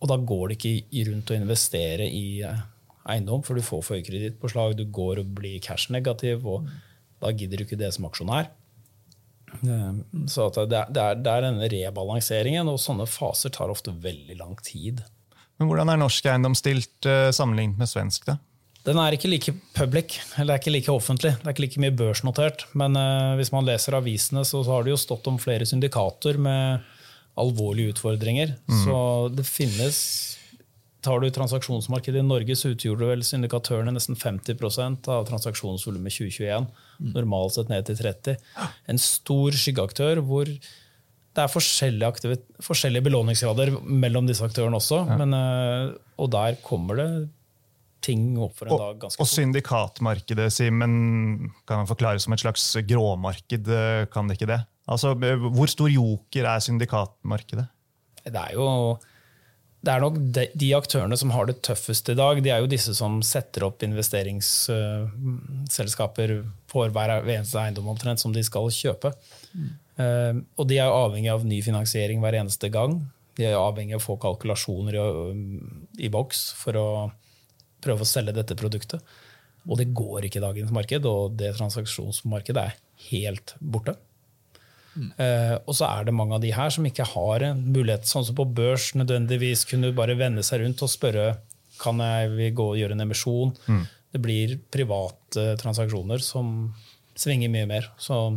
Og 0.00 0.08
da 0.08 0.16
går 0.16 0.48
det 0.48 0.56
ikke 0.58 1.04
rundt 1.10 1.32
å 1.32 1.36
investere 1.36 2.08
i 2.08 2.40
eh, 2.40 2.62
eiendom, 3.12 3.44
for 3.44 3.60
du 3.60 3.64
får 3.64 3.82
for 3.84 3.98
høy 3.98 4.06
kredittpåslag, 4.06 4.76
du 4.78 4.86
går 4.88 5.20
og 5.20 5.34
blir 5.36 5.60
cash-negativ, 5.60 6.46
og 6.48 6.70
da 7.20 7.32
gidder 7.32 7.60
du 7.60 7.66
ikke 7.66 7.80
det 7.80 7.92
som 7.92 8.08
aksjonær. 8.08 8.48
Eh, 9.60 10.00
så 10.32 10.48
det 10.56 10.80
er, 10.80 10.96
det 10.96 11.28
er 11.28 11.44
denne 11.44 11.68
rebalanseringen, 11.68 12.72
og 12.72 12.80
sånne 12.80 13.04
faser 13.04 13.52
tar 13.52 13.72
ofte 13.72 13.92
veldig 13.92 14.40
lang 14.40 14.56
tid. 14.64 15.04
Men 15.60 15.68
Hvordan 15.68 15.92
er 15.92 16.00
norsk 16.00 16.24
eiendom 16.24 16.56
stilt 16.56 17.04
sammenlignet 17.36 17.76
med 17.78 17.92
svensk? 17.92 18.24
da? 18.32 18.40
Den 18.84 19.00
er 19.00 19.16
ikke 19.16 19.30
like 19.32 19.54
public, 19.72 20.18
eller 20.36 20.54
er 20.54 20.60
ikke 20.60 20.74
like 20.74 20.92
offentlig. 20.92 21.32
Det 21.40 21.48
er 21.48 21.54
ikke 21.54 21.64
like 21.64 21.80
mye 21.80 21.94
børsnotert. 21.96 22.66
Men 22.76 22.98
uh, 23.00 23.32
hvis 23.38 23.52
man 23.54 23.64
leser 23.64 23.96
avisene, 23.96 24.44
så, 24.44 24.60
så, 24.60 24.74
har 24.74 24.84
det 24.84 24.92
jo 24.92 25.00
stått 25.00 25.28
om 25.30 25.40
flere 25.40 25.64
syndikater 25.68 26.36
med 26.36 26.84
alvorlige 27.40 27.94
utfordringer. 27.94 28.54
Mm. 28.68 28.80
Så 28.84 29.00
det 29.34 29.48
finnes 29.48 29.98
Tar 31.04 31.20
du 31.20 31.26
transaksjonsmarkedet 31.28 32.22
i 32.22 32.24
Norge, 32.24 32.54
så 32.56 32.70
utgjorde 32.72 33.10
vel 33.10 33.20
syndikatørene 33.28 33.92
nesten 33.92 34.16
50% 34.16 35.10
av 35.12 35.26
transaksjonsvolumet 35.28 36.14
2021. 36.16 36.64
Mm. 36.96 37.10
Normalt 37.12 37.58
sett 37.58 37.68
ned 37.68 37.84
til 37.84 37.98
30 37.98 38.38
En 38.88 39.00
stor 39.02 39.58
skyggeaktør 39.60 40.22
hvor 40.24 40.48
det 40.48 41.42
er 41.42 41.50
forskjellige, 41.52 42.38
forskjellige 42.64 43.04
belåningsgrader 43.04 43.74
mellom 43.84 44.24
disse 44.30 44.46
aktørene 44.48 44.80
også. 44.80 45.02
Ja. 45.04 45.18
Men, 45.20 45.36
uh, 45.36 45.92
og 46.16 46.32
der 46.32 46.56
kommer 46.64 47.02
det 47.02 47.08
ting 48.04 48.34
opp 48.36 48.58
for 48.58 48.68
en 48.68 48.76
og, 48.76 48.82
dag 48.82 49.00
ganske 49.06 49.22
Og 49.22 49.30
syndikatmarkedet, 49.30 50.50
Simen, 50.52 50.94
kan 51.68 51.82
man 51.82 51.90
forklare 51.90 52.20
som 52.22 52.36
et 52.36 52.44
slags 52.44 52.66
gråmarked? 52.88 53.72
Kan 54.12 54.28
det 54.28 54.38
ikke 54.38 54.52
det? 54.52 54.60
Altså, 54.84 55.14
Hvor 55.16 55.72
stor 55.72 55.88
joker 55.88 56.52
er 56.52 56.64
syndikatmarkedet? 56.64 57.66
Det 58.24 58.40
er 58.40 58.56
jo 58.56 58.68
det 59.84 59.92
er 59.92 60.00
nok 60.00 60.14
de, 60.16 60.46
de, 60.56 60.70
aktørene 60.76 61.16
som 61.20 61.30
har 61.34 61.46
det 61.48 61.56
tøffest 61.66 62.08
i 62.08 62.14
dag, 62.16 62.42
de 62.42 62.50
er 62.52 62.58
jo 62.62 62.66
disse 62.70 62.94
som 62.96 63.22
setter 63.26 63.64
opp 63.66 63.82
investeringsselskaper 63.84 66.30
uh, 66.38 66.44
for 66.70 66.88
hver 66.94 67.10
eneste 67.20 67.58
eiendom 67.60 67.88
omtrent 67.92 68.20
som 68.22 68.32
de 68.34 68.42
skal 68.46 68.70
kjøpe. 68.72 69.10
Mm. 69.52 69.68
Uh, 69.98 70.34
og 70.56 70.64
de 70.70 70.76
er 70.80 70.88
avhengig 70.88 71.30
av 71.34 71.46
ny 71.46 71.58
finansiering 71.66 72.18
hver 72.24 72.34
eneste 72.40 72.68
gang. 72.72 72.92
De 73.36 73.42
er 73.44 73.54
avhengig 73.58 73.94
av 73.98 74.00
å 74.00 74.06
få 74.06 74.14
kalkulasjoner 74.22 74.94
i, 74.96 74.98
i 76.06 76.08
boks 76.12 76.38
for 76.62 76.72
å 76.80 76.88
prøve 77.84 78.04
å 78.04 78.08
selge 78.08 78.34
dette 78.36 78.56
produktet. 78.58 79.04
Og 79.64 79.78
det 79.80 79.92
går 79.96 80.26
ikke 80.26 80.40
i 80.40 80.44
dagens 80.44 80.72
marked, 80.74 81.06
og 81.08 81.38
det 81.40 81.54
transaksjonsmarkedet 81.56 82.64
er 82.64 82.76
helt 83.10 83.54
borte. 83.60 83.96
Mm. 84.94 85.08
Uh, 85.18 85.56
og 85.64 85.74
så 85.74 85.88
er 85.88 86.06
det 86.06 86.14
mange 86.14 86.36
av 86.36 86.42
de 86.44 86.52
her 86.54 86.70
som 86.70 86.84
ikke 86.86 87.06
har 87.14 87.46
en 87.48 87.62
mulighet, 87.74 88.06
sånn 88.06 88.26
som 88.28 88.36
på 88.38 88.46
børs, 88.46 88.92
nødvendigvis 88.98 89.64
kunne 89.70 89.94
bare 89.96 90.16
vende 90.18 90.44
seg 90.46 90.62
rundt 90.62 90.84
og 90.84 90.92
spørre 90.92 91.34
kan 91.80 91.98
jeg 91.98 92.54
gå 92.54 92.66
og 92.70 92.78
gjøre 92.78 92.94
en 92.94 93.02
emisjon. 93.02 93.54
Mm. 93.66 93.84
Det 94.14 94.20
blir 94.22 94.58
private 94.72 95.54
transaksjoner 95.58 96.22
som 96.22 96.52
svinger 97.18 97.50
mye 97.50 97.66
mer. 97.66 97.88
Så 97.98 98.36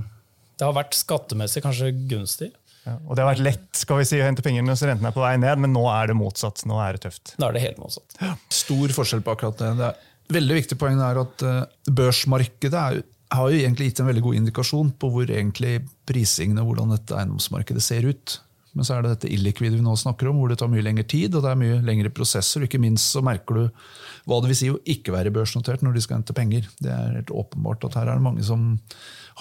det 0.58 0.66
har 0.66 0.74
vært 0.74 0.98
skattemessig 0.98 1.62
kanskje 1.66 1.92
gunstig. 2.10 2.50
Ja, 2.88 2.94
og 3.04 3.18
det 3.18 3.24
har 3.24 3.34
vært 3.34 3.44
lett 3.44 3.80
skal 3.82 4.00
vi 4.00 4.08
si, 4.08 4.20
å 4.22 4.28
hente 4.28 4.44
penger 4.46 4.64
når 4.64 4.80
renten 4.88 5.10
er 5.10 5.16
på 5.16 5.24
vei 5.24 5.34
ned, 5.42 5.60
men 5.64 5.74
nå 5.76 5.84
er 5.92 6.12
det 6.12 6.16
motsatt. 6.16 6.64
Nå 6.70 6.80
er 6.80 6.96
det 6.96 7.04
tøft. 7.04 7.36
Nå 7.42 7.50
er 7.50 7.58
det 7.58 7.66
helt 7.66 7.82
motsatt. 7.82 8.16
Ja. 8.22 8.32
Stor 8.54 8.94
forskjell 8.96 9.24
på 9.26 9.36
akkurat 9.36 9.60
det. 9.60 9.74
det 9.80 9.90
er, 9.92 10.10
veldig 10.38 10.58
viktig 10.62 10.80
poeng 10.80 11.00
er 11.04 11.20
at 11.22 11.44
uh, 11.48 11.62
børsmarkedet 11.92 12.80
er, 12.80 13.02
har 13.36 13.52
jo 13.52 13.60
egentlig 13.60 13.90
gitt 13.90 14.02
en 14.04 14.10
veldig 14.10 14.24
god 14.24 14.40
indikasjon 14.42 14.92
på 15.00 15.12
hvor 15.12 15.28
egentlig 15.28 15.82
prisingene 16.08 16.64
hvordan 16.64 16.96
dette 16.96 17.16
eiendomsmarkedet 17.16 17.84
ser 17.84 18.08
ut. 18.08 18.38
Men 18.78 18.86
så 18.86 18.94
er 18.94 19.04
det 19.04 19.16
dette 19.16 19.32
illikvide 19.34 19.80
vi 19.80 19.84
nå 19.84 19.96
snakker 19.98 20.30
om, 20.30 20.40
hvor 20.40 20.52
det 20.52 20.60
tar 20.62 20.70
mye 20.70 20.86
lengre 20.86 21.08
tid 21.10 21.34
og 21.34 21.44
det 21.44 21.52
er 21.52 21.60
mye 21.60 21.82
lengre 21.84 22.12
prosesser. 22.14 22.62
og 22.62 22.70
Ikke 22.70 22.82
minst 22.84 23.10
så 23.16 23.24
merker 23.26 23.58
du 23.58 23.84
hva 24.30 24.40
det 24.44 24.52
vil 24.52 24.60
si 24.60 24.70
å 24.72 24.80
ikke 24.88 25.16
være 25.16 25.34
børsnotert 25.34 25.84
når 25.84 25.98
de 25.98 26.04
skal 26.06 26.20
hente 26.20 26.36
penger. 26.38 26.68
Det 26.80 26.92
er 26.94 27.18
helt 27.18 27.34
åpenbart 27.34 27.88
at 27.90 27.98
her 28.00 28.12
er 28.12 28.20
det 28.20 28.28
mange 28.28 28.46
som 28.46 28.76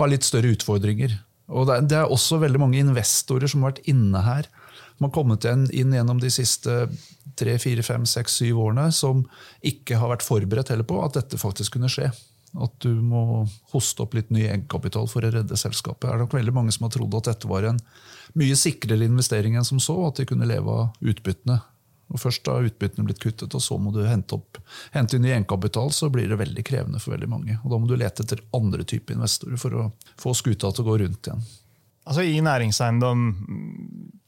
har 0.00 0.10
litt 0.10 0.26
større 0.26 0.54
utfordringer 0.56 1.18
Og 1.46 1.68
det 1.68 1.94
er, 1.94 2.08
også 2.10 2.40
veldig 2.42 2.60
mange 2.62 2.80
investorer 2.82 3.50
som 3.50 3.62
har 3.62 3.74
vært 3.74 3.90
inne 3.90 4.22
her. 4.24 4.48
Som 4.96 5.08
har 5.08 5.14
kommet 5.14 5.46
inn 5.46 5.92
gjennom 5.94 6.18
de 6.22 6.30
siste 6.32 6.86
tre, 7.38 7.58
fire, 7.62 7.84
fem, 7.86 8.06
seks, 8.08 8.40
syv 8.40 8.62
årene, 8.64 8.88
som 8.94 9.24
ikke 9.66 10.00
har 10.00 10.10
vært 10.14 10.24
forberedt 10.26 10.72
heller 10.72 10.88
på 10.88 10.98
at 11.04 11.18
dette 11.18 11.38
faktisk 11.40 11.76
kunne 11.76 11.90
skje. 11.92 12.10
At 12.56 12.72
du 12.80 12.90
må 13.04 13.44
hoste 13.74 14.02
opp 14.02 14.16
litt 14.16 14.30
ny 14.32 14.46
egenkapital 14.46 15.08
for 15.10 15.26
å 15.26 15.32
redde 15.34 15.58
selskapet. 15.60 16.08
Det 16.08 16.14
er 16.14 16.22
nok 16.24 16.36
veldig 16.38 16.54
mange 16.56 16.74
som 16.74 16.86
har 16.86 16.94
trodd 16.96 17.18
at 17.18 17.28
dette 17.28 17.50
var 17.50 17.68
en 17.68 17.80
mye 18.36 18.56
sikrere 18.58 19.06
investering 19.06 19.58
enn 19.58 19.66
som 19.66 19.80
så, 19.82 19.96
at 20.08 20.18
de 20.20 20.28
kunne 20.28 20.48
leve 20.48 20.72
av 20.72 20.96
utbyttene. 21.04 21.60
Og 22.12 22.22
Først 22.22 22.44
da 22.46 22.56
utbyttene 22.62 23.06
blitt 23.08 23.22
kuttet, 23.22 23.54
og 23.54 23.62
så 23.62 23.78
må 23.82 23.92
du 23.94 24.02
hente, 24.06 24.38
opp, 24.38 24.60
hente 24.94 25.18
inn 25.18 25.26
egenkapital, 25.26 25.90
så 25.94 26.10
blir 26.12 26.30
det 26.30 26.38
veldig 26.40 26.64
krevende 26.66 27.02
for 27.02 27.16
veldig 27.16 27.30
mange. 27.30 27.58
Og 27.64 27.72
Da 27.72 27.80
må 27.82 27.90
du 27.90 27.96
lete 27.98 28.22
etter 28.22 28.42
andre 28.56 28.86
typer 28.86 29.18
investorer 29.18 29.60
for 29.60 29.74
å 29.74 29.86
få 30.20 30.34
skuta 30.38 30.70
til 30.70 30.86
å 30.86 30.90
gå 30.90 30.98
rundt 31.02 31.30
igjen. 31.30 31.46
Altså 32.06 32.22
I 32.22 32.38
næringseiendom, 32.44 33.22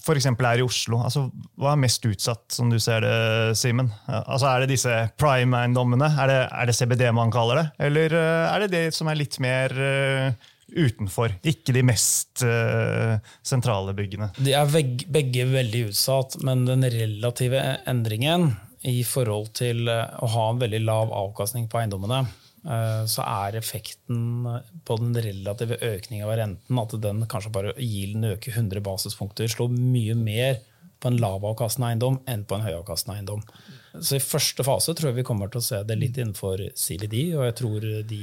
f.eks. 0.03 0.27
her 0.27 0.59
i 0.59 0.65
Oslo, 0.67 0.99
altså, 1.07 1.29
hva 1.61 1.77
er 1.77 1.83
mest 1.85 2.07
utsatt, 2.09 2.49
som 2.51 2.73
du 2.73 2.81
ser 2.83 3.05
det, 3.07 3.13
Simen? 3.61 3.93
Altså, 4.09 4.49
er 4.51 4.65
det 4.65 4.73
disse 4.73 4.95
prime-eiendommene? 5.21 6.09
Er, 6.25 6.33
er, 6.49 6.67
det 6.67 6.75
CBD 6.75 7.07
man 7.15 7.31
kaller 7.31 7.63
det? 7.63 7.67
Eller 7.87 8.17
eh, 8.19 8.47
er 8.51 8.65
det 8.65 8.73
det 8.75 8.85
som 8.97 9.11
er 9.11 9.21
litt 9.21 9.39
mer 9.45 9.75
uh, 9.79 10.49
utenfor? 10.75 11.37
Ikke 11.49 11.75
de 11.77 11.85
mest 11.87 12.45
uh, 12.47 13.17
sentrale 13.47 13.95
byggene? 13.97 14.31
De 14.39 14.55
er 14.57 14.69
begge 14.69 15.47
veldig 15.53 15.87
utsatt, 15.93 16.39
men 16.45 16.67
den 16.69 16.85
relative 16.85 17.63
endringen 17.89 18.53
i 18.87 19.01
forhold 19.07 19.53
til 19.59 19.89
å 19.89 20.29
ha 20.35 20.51
en 20.53 20.61
veldig 20.61 20.85
lav 20.85 21.11
avkastning 21.25 21.67
på 21.71 21.81
eiendommene 21.81 22.27
Eh, 22.67 23.05
så 23.07 23.23
er 23.23 23.57
effekten 23.59 24.47
på 24.85 24.97
den 24.99 25.15
relative 25.23 25.79
økningen 25.85 26.27
av 26.27 26.35
renten 26.41 26.81
at 26.83 26.97
den 27.01 27.23
kanskje 27.31 27.53
bare 27.55 27.75
gilden 27.79 28.27
øker 28.33 28.57
100 28.57 28.83
basispunkter, 28.85 29.49
slår 29.49 29.71
mye 29.73 30.17
mer 30.19 30.59
på 30.99 31.13
en 31.13 31.21
lavavkastende 31.23 31.93
eiendom 31.93 32.19
enn 32.29 32.43
på 32.49 32.57
en 32.59 32.67
høyavkastende 32.67 33.21
eiendom. 33.21 33.45
Så 34.03 34.19
i 34.19 34.23
første 34.23 34.67
fase 34.67 34.95
tror 34.95 35.13
jeg 35.13 35.21
vi 35.21 35.27
kommer 35.29 35.51
til 35.51 35.63
å 35.63 35.69
se 35.69 35.81
det 35.87 35.97
litt 36.01 36.19
innenfor 36.19 36.65
CBD, 36.75 37.21
og 37.39 37.47
jeg 37.47 37.57
tror 37.63 37.87
de 38.11 38.23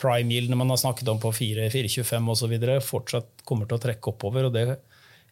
prime-gildene 0.00 0.58
man 0.58 0.70
har 0.72 0.80
snakket 0.80 1.08
om 1.08 1.20
på 1.20 1.32
4, 1.32 1.70
4,25 1.72 2.30
osv., 2.34 2.54
fortsatt 2.84 3.46
kommer 3.48 3.68
til 3.68 3.78
å 3.78 3.84
trekke 3.86 4.12
oppover. 4.12 4.48
og 4.48 4.54
det 4.56 4.78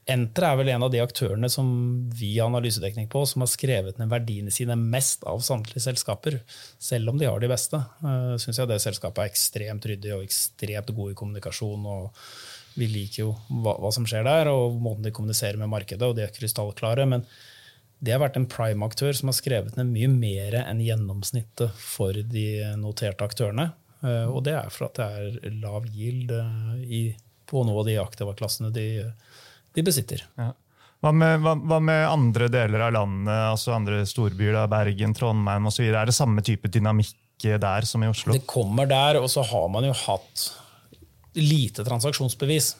Enter 0.04 0.44
er 0.44 0.56
vel 0.60 0.68
en 0.68 0.82
av 0.84 0.90
de 0.92 1.00
aktørene 1.00 1.48
som 1.48 1.68
vi 2.12 2.34
har 2.36 2.50
analysedekning 2.50 3.06
på, 3.08 3.22
som 3.24 3.40
har 3.40 3.48
skrevet 3.48 3.96
ned 3.96 4.10
verdiene 4.12 4.52
sine 4.52 4.76
mest 4.76 5.24
av 5.24 5.40
samtlige 5.40 5.80
selskaper, 5.86 6.42
selv 6.76 7.08
om 7.14 7.20
de 7.20 7.24
har 7.24 7.40
de 7.40 7.48
beste. 7.48 7.80
Uh, 8.04 8.34
Syns 8.40 8.60
jeg 8.60 8.68
det 8.68 8.82
selskapet 8.84 9.22
er 9.22 9.32
ekstremt 9.32 9.88
ryddig 9.88 10.12
og 10.12 10.26
ekstremt 10.26 10.92
god 10.92 11.14
i 11.14 11.16
kommunikasjon. 11.16 11.88
og 11.88 12.76
Vi 12.76 12.90
liker 12.90 13.22
jo 13.22 13.30
hva, 13.64 13.78
hva 13.80 13.92
som 13.96 14.04
skjer 14.04 14.28
der, 14.28 14.52
og 14.52 14.76
måten 14.76 15.08
de 15.08 15.14
kommuniserer 15.14 15.56
med 15.60 15.72
markedet, 15.72 16.04
og 16.04 16.18
de 16.18 16.26
er 16.26 16.36
krystallklare. 16.36 17.08
men 17.08 17.24
det 18.04 18.12
har 18.12 18.20
vært 18.20 18.36
en 18.36 18.50
prime-aktør 18.50 19.14
som 19.16 19.30
har 19.30 19.36
skrevet 19.38 19.78
ned 19.78 19.88
mye 19.88 20.10
mer 20.12 20.58
enn 20.66 20.82
gjennomsnittet 20.84 21.72
for 21.80 22.12
de 22.12 22.74
noterte 22.76 23.24
aktørene. 23.24 23.70
Uh, 24.04 24.28
og 24.28 24.42
det 24.44 24.58
er 24.58 24.72
for 24.72 24.90
at 24.90 24.98
det 25.00 25.06
er 25.08 25.54
lav 25.62 25.86
yield 25.88 26.32
uh, 26.34 26.74
i, 26.84 27.06
på 27.48 27.64
noen 27.64 27.80
av 27.80 27.88
de 27.88 27.96
aktive 28.02 28.36
klassene 28.36 28.72
de 28.74 28.88
de 29.74 29.82
besitter. 29.82 30.22
Ja. 30.38 30.52
Hva 31.04 31.12
med, 31.12 31.42
hva, 31.44 31.52
hva 31.58 31.80
med, 31.84 32.06
andre 32.08 32.48
deler 32.48 32.86
av 32.86 32.94
landet, 32.96 33.34
altså 33.50 33.74
andre 33.76 34.04
storbyer, 34.08 34.54
da, 34.56 34.64
Bergen, 34.70 35.12
Trondheim 35.16 35.68
osv.? 35.68 35.84
Er 35.90 36.08
det 36.08 36.16
samme 36.16 36.44
type 36.46 36.70
dynamikk 36.72 37.18
der 37.60 37.84
som 37.84 38.04
i 38.06 38.08
Oslo? 38.08 38.32
Det 38.32 38.46
kommer 38.48 38.88
der, 38.88 39.18
og 39.20 39.28
så 39.28 39.44
har 39.44 39.66
man 39.68 39.84
jo 39.84 39.92
hatt 40.06 40.46
lite 41.36 41.84
transaksjonsbevis. 41.84 42.70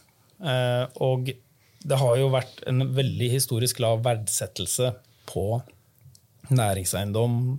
Eh, 0.40 0.84
og 1.04 1.34
det 1.84 1.98
har 2.00 2.16
jo 2.16 2.30
vært 2.32 2.62
en 2.70 2.86
veldig 2.96 3.28
historisk 3.34 3.82
lav 3.84 4.00
verdsettelse 4.06 4.94
på 5.28 5.58
næringseiendom 6.54 7.58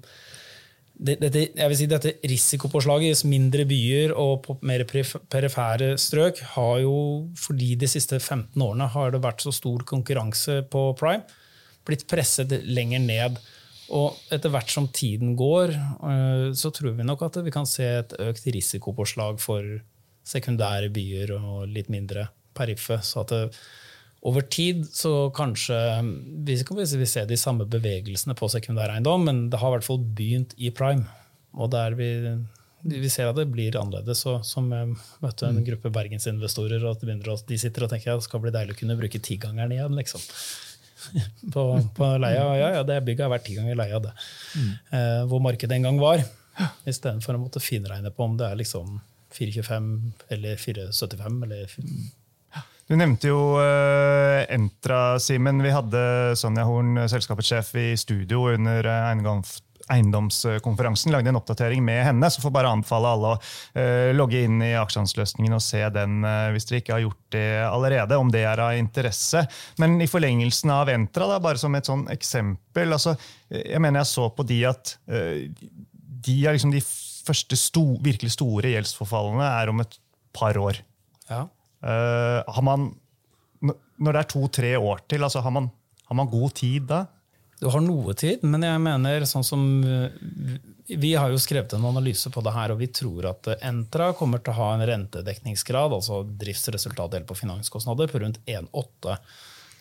dette, 0.96 1.42
jeg 1.52 1.72
vil 1.72 1.78
si 1.78 1.88
dette 1.92 2.14
risikopåslaget 2.24 3.26
i 3.26 3.30
mindre 3.30 3.66
byer 3.68 4.14
og 4.16 4.46
på 4.46 4.56
mer 4.68 4.86
perifære 4.88 5.96
strøk 6.00 6.40
har 6.54 6.80
jo, 6.86 6.96
fordi 7.40 7.74
de 7.80 7.90
siste 7.92 8.20
15 8.22 8.62
årene 8.64 8.88
har 8.94 9.12
det 9.12 9.24
vært 9.24 9.44
så 9.44 9.52
stor 9.56 9.84
konkurranse 9.88 10.62
på 10.72 10.88
prime, 11.00 11.26
blitt 11.86 12.08
presset 12.10 12.54
lenger 12.64 13.04
ned. 13.04 13.42
Og 13.94 14.16
etter 14.34 14.50
hvert 14.50 14.72
som 14.72 14.88
tiden 14.90 15.36
går, 15.38 15.76
eh, 15.76 16.48
så 16.58 16.72
tror 16.74 16.96
vi 16.98 17.06
nok 17.06 17.28
at 17.28 17.44
vi 17.46 17.54
kan 17.54 17.68
se 17.70 17.86
et 18.00 18.16
økt 18.18 18.48
risikopåslag 18.56 19.38
for 19.44 19.68
sekundære 20.26 20.90
byer 20.90 21.36
og 21.38 21.68
litt 21.70 21.92
mindre 21.94 22.30
periffe. 22.56 22.98
Så 23.06 23.22
at 23.22 23.36
det, 23.36 23.44
over 24.26 24.42
tid 24.42 24.88
så 24.90 25.30
kanskje 25.36 25.78
Vi 26.48 26.58
skal 26.58 26.82
vi 26.82 27.08
se 27.08 27.26
de 27.30 27.38
samme 27.38 27.68
bevegelsene 27.70 28.36
på 28.38 28.50
sekundæreiendom, 28.50 29.26
men 29.28 29.46
det 29.54 29.62
har 29.62 29.70
i 29.70 29.78
hvert 29.78 29.88
fall 29.88 30.02
begynt 30.18 30.56
i 30.58 30.72
prime. 30.74 31.06
Og 31.54 31.70
der 31.72 31.96
vi, 31.96 32.10
vi 32.84 33.10
ser 33.10 33.30
at 33.30 33.38
det 33.38 33.48
blir 33.54 33.78
annerledes. 33.80 34.24
Så, 34.26 34.40
som 34.44 34.72
jeg 34.74 34.96
møtte 35.24 35.48
en 35.48 35.60
mm. 35.62 35.66
gruppe 35.70 35.94
bergensinvestorer, 35.94 36.84
og 36.90 37.06
de 37.06 37.60
sitter 37.62 37.86
og 37.86 37.94
tenker 37.94 38.16
at 38.16 38.24
det 38.24 38.28
skal 38.28 38.42
bli 38.44 38.54
deilig 38.56 38.76
å 38.76 38.82
kunne 38.82 38.98
bruke 39.00 39.22
tigangeren 39.22 39.78
igjen. 39.78 40.00
liksom. 40.02 40.26
På, 41.54 41.68
på 41.94 42.06
leia. 42.18 42.46
Ja, 42.58 42.70
ja, 42.80 42.84
det 42.88 42.96
bygget 43.06 43.28
har 43.28 43.30
vært 43.36 43.44
ti 43.46 43.54
ganger 43.54 43.78
leia, 43.78 44.00
det. 44.02 44.14
Mm. 44.58 44.70
Eh, 44.98 45.20
hvor 45.30 45.44
markedet 45.46 45.78
en 45.78 45.86
gang 45.86 46.00
var. 46.02 46.24
Istedenfor 46.90 47.38
å 47.38 47.44
måtte 47.44 47.62
finregne 47.62 48.10
på 48.10 48.26
om 48.26 48.40
det 48.40 48.48
er 48.48 48.58
liksom 48.58 48.96
425 49.36 49.92
eller 50.34 50.58
475 50.58 51.44
eller 51.46 51.76
du 52.90 52.96
nevnte 53.00 53.32
jo 53.32 53.40
uh, 53.58 54.46
Entra, 54.54 55.18
Simen. 55.22 55.64
Vi 55.66 55.74
hadde 55.74 56.02
Sonja 56.38 56.66
Horn, 56.68 57.00
selskapets 57.10 57.50
sjef, 57.50 57.72
i 57.82 57.94
studio 58.00 58.50
under 58.54 58.86
eiendoms 58.90 59.62
eiendomskonferansen. 59.86 61.12
Lagde 61.14 61.30
en 61.30 61.38
oppdatering 61.38 61.84
med 61.86 62.00
henne. 62.08 62.30
Så 62.34 62.42
får 62.42 62.54
bare 62.56 62.72
anbefale 62.74 63.12
alle 63.14 63.34
å 63.36 63.38
uh, 63.38 64.12
logge 64.18 64.42
inn 64.48 64.58
i 64.66 64.72
aksjehandelsløsningen 64.80 65.54
og 65.54 65.62
se 65.62 65.84
den 65.94 66.26
hvis 66.56 66.66
dere 66.66 66.80
ikke 66.82 66.96
har 66.96 67.04
gjort 67.04 67.36
det 67.36 67.50
allerede, 67.68 68.18
om 68.18 68.32
det 68.34 68.42
er 68.50 68.64
av 68.66 68.80
interesse. 68.80 69.44
Men 69.82 70.00
i 70.02 70.10
forlengelsen 70.10 70.74
av 70.74 70.90
Entra, 70.94 71.30
da, 71.30 71.38
bare 71.44 71.62
som 71.62 71.78
et 71.78 71.86
sånn 71.86 72.08
eksempel 72.14 72.98
altså, 72.98 73.14
Jeg 73.50 73.82
mener 73.82 74.02
jeg 74.02 74.10
så 74.10 74.26
på 74.34 74.46
de 74.50 74.64
at 74.72 74.96
de 75.06 76.40
er 76.42 76.58
liksom 76.58 76.74
de 76.74 76.82
første 77.26 77.58
sto, 77.60 77.86
virkelig 78.02 78.34
store 78.36 78.74
gjeldsforfallene 78.74 79.54
er 79.62 79.70
om 79.70 79.86
et 79.86 80.00
par 80.36 80.58
år. 80.58 80.82
Ja. 81.30 81.46
Uh, 81.86 82.42
har 82.50 82.64
man, 82.66 82.88
når 83.62 84.16
det 84.16 84.22
er 84.22 84.32
to-tre 84.32 84.72
år 84.80 85.04
til, 85.10 85.26
altså 85.26 85.44
har, 85.46 85.54
man, 85.54 85.70
har 86.10 86.18
man 86.18 86.32
god 86.32 86.56
tid 86.58 86.88
da? 86.90 87.04
Du 87.60 87.70
har 87.72 87.84
noe 87.84 88.14
tid, 88.18 88.42
men 88.44 88.66
jeg 88.66 88.82
mener 88.84 89.24
sånn 89.30 89.46
som 89.48 89.62
eh, 89.88 90.18
Vi 91.00 91.14
har 91.16 91.32
jo 91.32 91.40
skrevet 91.40 91.72
en 91.78 91.86
analyse 91.88 92.28
på 92.30 92.44
det 92.44 92.52
her, 92.52 92.74
og 92.74 92.82
vi 92.82 92.90
tror 92.92 93.30
at 93.32 93.48
Entra 93.56 94.10
kommer 94.18 94.44
til 94.44 94.52
å 94.52 94.58
ha 94.58 94.68
en 94.74 94.84
rentedekningsgrad, 94.90 95.96
altså 95.96 96.20
driftsresultatdel 96.44 97.24
på 97.24 97.38
finanskostnader, 97.40 98.12
på 98.12 98.22
rundt 98.26 98.42
1,8 98.44 99.16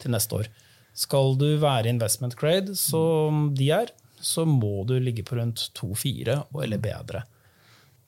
til 0.04 0.14
neste 0.14 0.38
år. 0.38 0.52
Skal 0.94 1.34
du 1.40 1.48
være 1.58 1.90
investment 1.90 2.38
grade, 2.38 2.76
som 2.78 3.48
de 3.58 3.72
er, 3.74 3.90
så 4.22 4.46
må 4.46 4.86
du 4.86 4.94
ligge 5.02 5.26
på 5.26 5.40
rundt 5.40 5.66
2,4 5.74 6.44
eller 6.62 6.80
bedre 6.80 7.24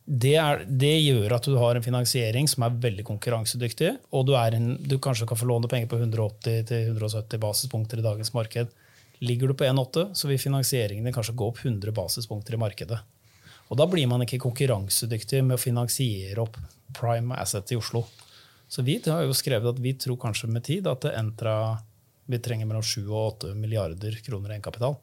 det, 0.07 0.37
er, 0.39 0.61
det, 0.71 0.93
gjør 1.03 1.33
at 1.35 1.47
du 1.51 1.57
har 1.59 1.75
en 1.75 1.83
finansiering 1.83 2.47
som 2.47 2.63
er 2.63 2.77
veldig 2.83 3.03
konkurransedyktig, 3.09 3.91
og 4.15 4.29
du, 4.29 4.37
en, 4.39 4.77
du 4.79 5.01
kanskje 5.03 5.27
kan 5.27 5.39
få 5.41 5.49
låne 5.51 5.71
penger 5.71 5.91
på 5.91 5.99
180-170 5.99 7.43
basispunkter 7.43 7.99
i 7.99 8.05
dagens 8.07 8.31
marked. 8.37 8.71
Ligger 9.19 9.51
du 9.51 9.57
på 9.59 9.67
1,8, 9.67 10.13
så 10.15 10.31
vil 10.31 10.39
finansieringen 10.39 11.09
din 11.09 11.17
kanskje 11.17 11.35
gå 11.35 11.49
opp 11.51 11.59
100 11.65 11.91
basispunkter 11.97 12.55
i 12.55 12.61
markedet. 12.63 13.01
Og 13.67 13.81
da 13.81 13.89
blir 13.91 14.07
man 14.07 14.23
ikke 14.23 14.39
konkurransedyktig 14.45 15.43
med 15.43 15.57
å 15.57 15.61
finansiere 15.63 16.39
opp 16.45 16.61
prime 16.95 17.35
asset 17.43 17.75
i 17.75 17.81
Oslo. 17.81 18.05
Så 18.71 18.85
vi 18.87 19.01
har 19.03 19.25
jo 19.27 19.35
skrevet 19.35 19.75
at 19.75 19.83
vi 19.83 19.97
tror 19.99 20.21
kanskje 20.23 20.51
med 20.51 20.67
tid 20.67 20.87
at 20.91 21.09
Entra 21.11 21.77
vi 22.27 22.39
trenger 22.43 22.67
mellom 22.67 22.83
7 22.83 23.03
og 23.07 23.19
8 23.19 23.53
milliarder 23.59 24.19
kroner 24.27 24.51
i 24.51 24.57
egenkapital. 24.57 24.97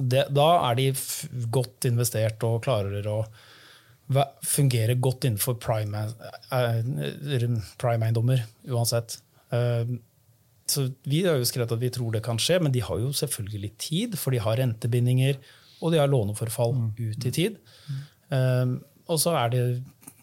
Eh, 0.00 0.06
det, 0.10 0.22
da 0.34 0.48
er 0.70 0.74
de 0.78 0.86
godt 1.54 1.78
investert 1.90 2.38
og 2.46 2.62
klarer 2.66 3.04
å 3.10 3.18
fungere 4.44 4.94
godt 5.00 5.24
innenfor 5.24 5.54
prime-eiendommer 5.62 7.60
prime 7.80 8.38
uansett. 8.68 9.10
Uh, 9.54 9.84
så 10.68 10.80
Vi 11.08 11.18
har 11.24 11.34
jo 11.38 11.44
skrevet 11.48 11.72
at 11.72 11.80
vi 11.80 11.90
tror 11.92 12.10
det 12.12 12.22
kan 12.24 12.38
skje, 12.40 12.56
men 12.60 12.72
de 12.72 12.80
har 12.84 12.98
jo 13.00 13.12
selvfølgelig 13.16 13.72
tid, 13.80 14.18
for 14.20 14.30
de 14.34 14.38
har 14.44 14.56
rentebindinger 14.60 15.34
og 15.84 15.92
de 15.92 16.00
har 16.00 16.08
låneforfall 16.08 16.72
mm. 16.74 16.90
ut 17.00 17.26
i 17.28 17.32
tid. 17.34 17.58
Uh, 18.32 18.80
og 19.08 19.20
så 19.20 19.34
er 19.36 19.52
det 19.52 19.64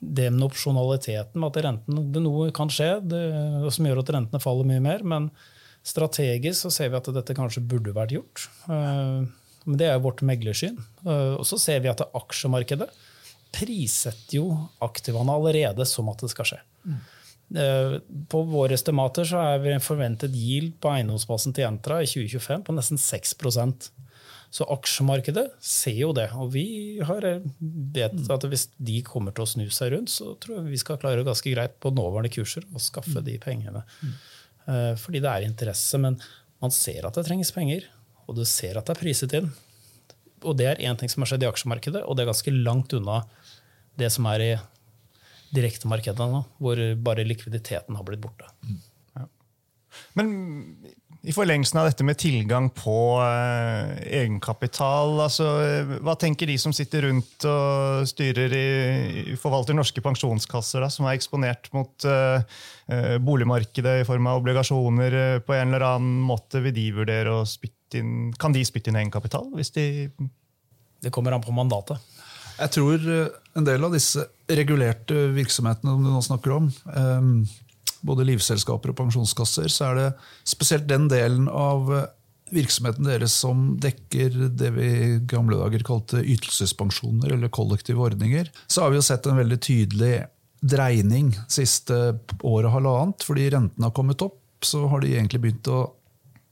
det 0.02 0.32
med 0.34 0.48
opsjonaliteten, 0.48 1.38
med 1.38 1.52
at 1.52 1.66
renten, 1.66 2.00
det 2.14 2.24
noe 2.26 2.50
kan 2.56 2.72
skje 2.74 2.96
det, 3.06 3.22
som 3.76 3.86
gjør 3.86 4.02
at 4.02 4.10
rentene 4.16 4.42
faller 4.42 4.66
mye 4.66 4.82
mer. 4.82 5.06
Men 5.06 5.30
strategisk 5.86 6.66
så 6.66 6.74
ser 6.74 6.90
vi 6.90 6.98
at 6.98 7.12
dette 7.14 7.38
kanskje 7.38 7.62
burde 7.66 7.94
vært 7.94 8.16
gjort. 8.18 8.48
Uh, 8.66 9.30
men 9.66 9.78
det 9.80 9.88
er 9.92 10.02
vårt 10.02 10.24
meglersyn. 10.26 10.78
Eh, 11.06 11.34
og 11.38 11.46
så 11.48 11.60
ser 11.62 11.82
vi 11.84 11.92
at 11.92 12.04
aksjemarkedet 12.18 12.90
prissetter 13.52 14.40
jo 14.40 14.46
aktivaene 14.84 15.34
allerede 15.36 15.86
som 15.90 16.10
at 16.12 16.24
det 16.24 16.32
skal 16.32 16.54
skje. 16.54 16.62
Mm. 16.88 17.02
På 18.32 18.46
våre 18.48 18.78
estimater 18.78 19.28
så 19.28 19.42
er 19.44 19.58
vi 19.60 19.74
en 19.74 19.84
forventet 19.84 20.32
yield 20.40 20.78
på 20.80 20.88
eiendomsbasen 20.94 21.52
til 21.56 21.68
Entra 21.68 21.98
i 22.00 22.08
2025 22.08 22.64
på 22.64 22.76
nesten 22.78 23.02
6% 23.02 23.90
Så 24.56 24.68
aksjemarkedet 24.72 25.46
ser 25.64 25.98
jo 26.00 26.14
det. 26.16 26.30
Og 26.36 26.54
vi 26.56 27.00
har, 27.04 27.24
eh, 27.28 27.44
vet 27.96 28.32
at 28.32 28.48
hvis 28.48 28.68
de 28.80 29.02
kommer 29.04 29.36
til 29.36 29.44
å 29.44 29.48
snu 29.48 29.70
seg 29.70 29.94
rundt, 29.94 30.12
så 30.12 30.34
tror 30.40 30.58
jeg 30.58 30.72
vi 30.72 30.80
skal 30.80 31.00
klare 31.00 31.24
ganske 31.24 31.54
greit 31.54 31.80
på 31.80 31.92
nåværende 31.92 32.32
kurser 32.32 32.64
å 32.76 32.80
skaffe 32.80 33.24
de 33.24 33.38
pengene. 33.40 33.84
Eh, 34.68 34.96
fordi 34.96 35.22
det 35.24 35.32
er 35.32 35.48
interesse. 35.48 35.98
Men 36.00 36.20
man 36.62 36.72
ser 36.72 37.08
at 37.08 37.16
det 37.16 37.26
trengs 37.26 37.52
penger, 37.56 37.88
og 38.28 38.38
du 38.38 38.44
ser 38.48 38.80
at 38.80 38.88
det 38.88 38.96
er 38.96 39.02
priset 39.02 39.36
inn. 39.38 39.50
Og 40.42 40.58
det 40.58 40.68
er 40.70 40.84
én 40.88 40.98
ting 40.98 41.12
som 41.12 41.24
har 41.24 41.32
skjedd 41.32 41.46
i 41.46 41.50
aksjemarkedet, 41.52 42.04
og 42.06 42.18
det 42.18 42.24
er 42.24 42.32
ganske 42.32 42.54
langt 42.56 42.94
unna 42.98 43.22
det 44.00 44.10
som 44.14 44.26
er 44.32 44.46
i 44.46 44.54
direktemarkedet 45.56 46.30
nå, 46.32 46.46
hvor 46.64 46.80
bare 47.04 47.28
likviditeten 47.28 47.98
har 47.98 48.08
blitt 48.08 48.24
borte. 48.24 48.48
Ja. 49.18 49.28
Men 50.18 50.32
i 51.22 51.34
forlengelsen 51.36 51.78
av 51.78 51.86
dette 51.86 52.06
med 52.06 52.18
tilgang 52.18 52.72
på 52.74 52.96
eh, 53.22 53.92
egenkapital, 54.22 55.20
altså, 55.22 55.50
hva 56.02 56.16
tenker 56.18 56.50
de 56.50 56.56
som 56.62 56.74
sitter 56.74 57.06
rundt 57.06 57.46
og 57.46 58.08
styrer 58.10 58.56
i, 58.58 59.36
forvalter 59.38 59.78
norske 59.78 60.02
pensjonskasser, 60.02 60.82
da, 60.82 60.90
som 60.90 61.06
er 61.06 61.20
eksponert 61.20 61.70
mot 61.76 62.08
eh, 62.10 62.42
eh 62.90 63.20
boligmarkedet 63.22 64.00
i 64.02 64.08
form 64.08 64.32
av 64.32 64.42
obligasjoner 64.42 65.20
eh, 65.20 65.38
på 65.46 65.54
en 65.60 65.70
eller 65.70 65.86
annen 65.92 66.26
måte? 66.26 66.64
Vil 66.66 66.74
de 66.80 66.88
vurdere 67.04 67.38
å 67.38 67.46
spytte 67.46 67.81
inn, 68.00 68.32
Kan 68.40 68.54
de 68.56 68.64
spytte 68.66 68.92
inn 68.92 69.00
egenkapital? 69.02 69.50
hvis 69.56 69.74
de 69.76 70.12
Det 71.02 71.12
kommer 71.12 71.34
an 71.34 71.42
på 71.42 71.52
mandatet. 71.52 71.98
Jeg 72.62 72.72
tror 72.76 73.10
eh, 73.10 73.28
en 73.58 73.66
del 73.66 73.84
av 73.84 73.94
disse 73.96 74.28
regulerte 74.52 75.28
virksomhetene 75.34 75.98
du 75.98 76.10
nå 76.12 76.22
snakker 76.22 76.52
om, 76.60 76.68
eh, 76.94 77.30
både 78.06 78.26
livselskaper 78.28 78.94
og 78.94 78.98
pensjonskasser, 79.00 79.70
så 79.72 79.92
er 79.92 79.96
det 79.98 80.10
spesielt 80.46 80.88
den 80.90 81.08
delen 81.10 81.48
av 81.50 81.90
eh, 81.96 82.06
virksomheten 82.52 83.08
deres 83.08 83.34
som 83.34 83.78
dekker 83.82 84.36
det 84.60 84.70
vi 84.76 84.88
i 84.92 85.20
gamle 85.26 85.58
dager 85.58 85.86
kalte 85.88 86.20
ytelsespensjoner 86.20 87.32
eller 87.34 87.50
kollektive 87.50 88.04
ordninger, 88.04 88.52
så 88.68 88.84
har 88.84 88.92
vi 88.92 89.00
jo 89.00 89.08
sett 89.08 89.26
en 89.26 89.40
veldig 89.40 89.60
tydelig 89.64 90.14
dreining 90.62 91.32
siste 91.50 91.96
året 92.44 92.68
og 92.68 92.76
halvannet. 92.76 93.26
Fordi 93.26 93.48
rentene 93.56 93.88
har 93.88 93.96
kommet 93.96 94.22
opp, 94.22 94.38
så 94.62 94.84
har 94.92 95.02
de 95.02 95.16
egentlig 95.16 95.42
begynt 95.42 95.72
å 95.72 95.80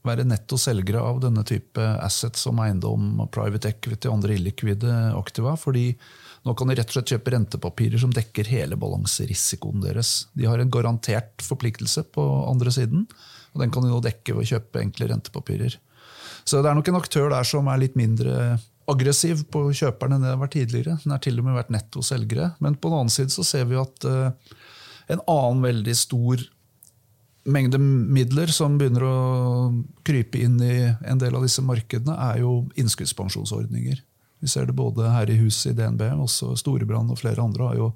være 0.06 0.24
netto 0.24 0.56
selgere 0.60 1.02
av 1.04 1.20
denne 1.22 1.44
type 1.46 1.84
assets 2.00 2.46
som 2.46 2.60
eiendom, 2.62 3.20
private 3.32 3.74
equity 3.74 4.08
og 4.08 4.18
andre 4.18 4.36
illikvide 4.38 4.94
aktiva. 5.18 5.56
fordi 5.60 5.92
nå 6.46 6.54
kan 6.56 6.70
de 6.70 6.78
rett 6.78 6.88
og 6.88 6.96
slett 6.96 7.12
kjøpe 7.12 7.34
rentepapirer 7.34 8.00
som 8.00 8.12
dekker 8.16 8.48
hele 8.48 8.78
balanserisikoen 8.80 9.82
deres. 9.84 10.26
De 10.32 10.46
har 10.48 10.58
en 10.58 10.72
garantert 10.72 11.44
forpliktelse 11.44 12.06
på 12.14 12.24
andre 12.48 12.72
siden, 12.72 13.04
og 13.52 13.60
den 13.60 13.70
kan 13.74 13.84
de 13.84 13.92
nå 13.92 14.00
dekke 14.00 14.32
ved 14.32 14.46
å 14.46 14.50
kjøpe 14.54 14.80
enkle 14.80 15.10
rentepapirer. 15.10 15.76
Så 16.48 16.62
det 16.62 16.70
er 16.70 16.78
nok 16.78 16.88
en 16.88 17.00
aktør 17.00 17.28
der 17.34 17.44
som 17.44 17.68
er 17.68 17.82
litt 17.82 17.98
mindre 17.98 18.56
aggressiv 18.90 19.44
på 19.52 19.66
kjøperne 19.76 20.16
enn 20.16 20.24
det 20.24 20.32
har 20.32 20.40
vært 20.40 20.56
tidligere. 20.56 20.96
Den 21.04 21.14
har 21.14 21.20
til 21.22 21.38
og 21.38 21.46
med 21.46 21.58
vært 21.58 21.74
netto 21.74 22.02
selgere. 22.06 22.54
Men 22.64 22.78
på 22.80 22.90
den 22.90 23.02
annen 23.02 23.12
side 23.12 23.34
så 23.34 23.44
ser 23.46 23.68
vi 23.70 23.78
at 23.78 24.08
uh, 24.08 24.32
en 25.12 25.22
annen 25.28 25.62
veldig 25.66 25.96
stor 25.98 26.42
mengde 27.48 27.78
midler 27.80 28.52
som 28.52 28.76
begynner 28.78 29.04
å 29.06 29.16
krype 30.06 30.42
inn 30.44 30.58
i 30.62 30.90
en 30.90 31.20
del 31.20 31.36
av 31.36 31.44
disse 31.46 31.62
markedene, 31.64 32.16
er 32.30 32.42
jo 32.42 32.64
innskuddspensjonsordninger. 32.80 34.00
Vi 34.40 34.48
ser 34.48 34.66
det 34.68 34.76
både 34.76 35.10
her 35.12 35.30
i 35.30 35.36
huset 35.40 35.72
i 35.72 35.76
DNB, 35.76 36.02
også 36.24 36.54
Storebrand 36.56 37.12
og 37.12 37.20
flere 37.20 37.44
andre 37.44 37.70
har 37.70 37.76
jo 37.76 37.90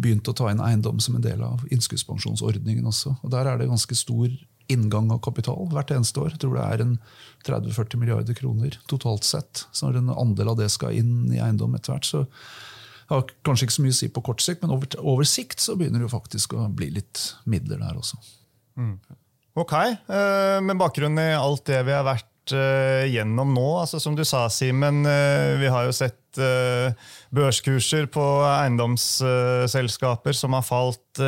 begynt 0.00 0.28
å 0.28 0.34
ta 0.36 0.48
inn 0.50 0.62
eiendom 0.64 1.00
som 1.00 1.18
en 1.18 1.24
del 1.24 1.42
av 1.44 1.64
innskuddspensjonsordningen 1.72 2.88
også. 2.88 3.18
Og 3.22 3.32
Der 3.34 3.46
er 3.46 3.60
det 3.60 3.68
ganske 3.68 3.96
stor 3.96 4.28
inngang 4.72 5.10
av 5.12 5.20
kapital 5.24 5.68
hvert 5.72 5.92
eneste 5.92 6.22
år. 6.22 6.32
Jeg 6.32 6.40
tror 6.44 6.54
det 6.56 6.64
er 6.64 6.84
en 6.84 6.94
30-40 7.44 8.00
milliarder 8.00 8.38
kroner 8.38 8.78
totalt 8.88 9.26
sett. 9.28 9.66
Så 9.72 9.86
når 9.86 10.00
en 10.00 10.14
andel 10.14 10.54
av 10.54 10.60
det 10.60 10.70
skal 10.72 10.96
inn 10.96 11.28
i 11.34 11.42
eiendom 11.42 11.76
etter 11.76 11.92
hvert, 11.92 12.08
så 12.08 12.24
har 13.12 13.28
kanskje 13.44 13.68
ikke 13.68 13.76
så 13.76 13.84
mye 13.84 13.92
å 13.92 13.98
si 13.98 14.08
på 14.08 14.24
kort 14.24 14.40
sikt, 14.40 14.64
men 14.64 14.72
over, 14.72 14.88
over 15.04 15.28
sikt 15.28 15.60
så 15.60 15.76
begynner 15.76 16.00
det 16.00 16.08
jo 16.08 16.14
faktisk 16.14 16.56
å 16.56 16.70
bli 16.72 16.88
litt 16.94 17.26
midler 17.44 17.82
der 17.84 18.00
også. 18.00 18.16
Mm. 18.78 18.98
Ok, 19.54 19.72
uh, 19.72 20.60
med 20.66 20.78
bakgrunn 20.80 21.18
i 21.22 21.30
alt 21.38 21.62
det 21.68 21.84
vi 21.86 21.94
har 21.94 22.02
vært 22.02 22.54
uh, 22.56 23.04
gjennom 23.06 23.52
nå, 23.54 23.68
altså 23.84 24.00
som 24.02 24.16
du 24.18 24.24
sa, 24.26 24.48
Simen, 24.50 25.04
uh, 25.06 25.54
vi 25.60 25.70
har 25.70 25.86
jo 25.86 25.94
sett 25.94 26.20
børskurser 26.34 28.08
på 28.10 28.22
eiendomsselskaper 28.42 30.34
som 30.34 30.56
har 30.56 30.64
falt 30.66 31.20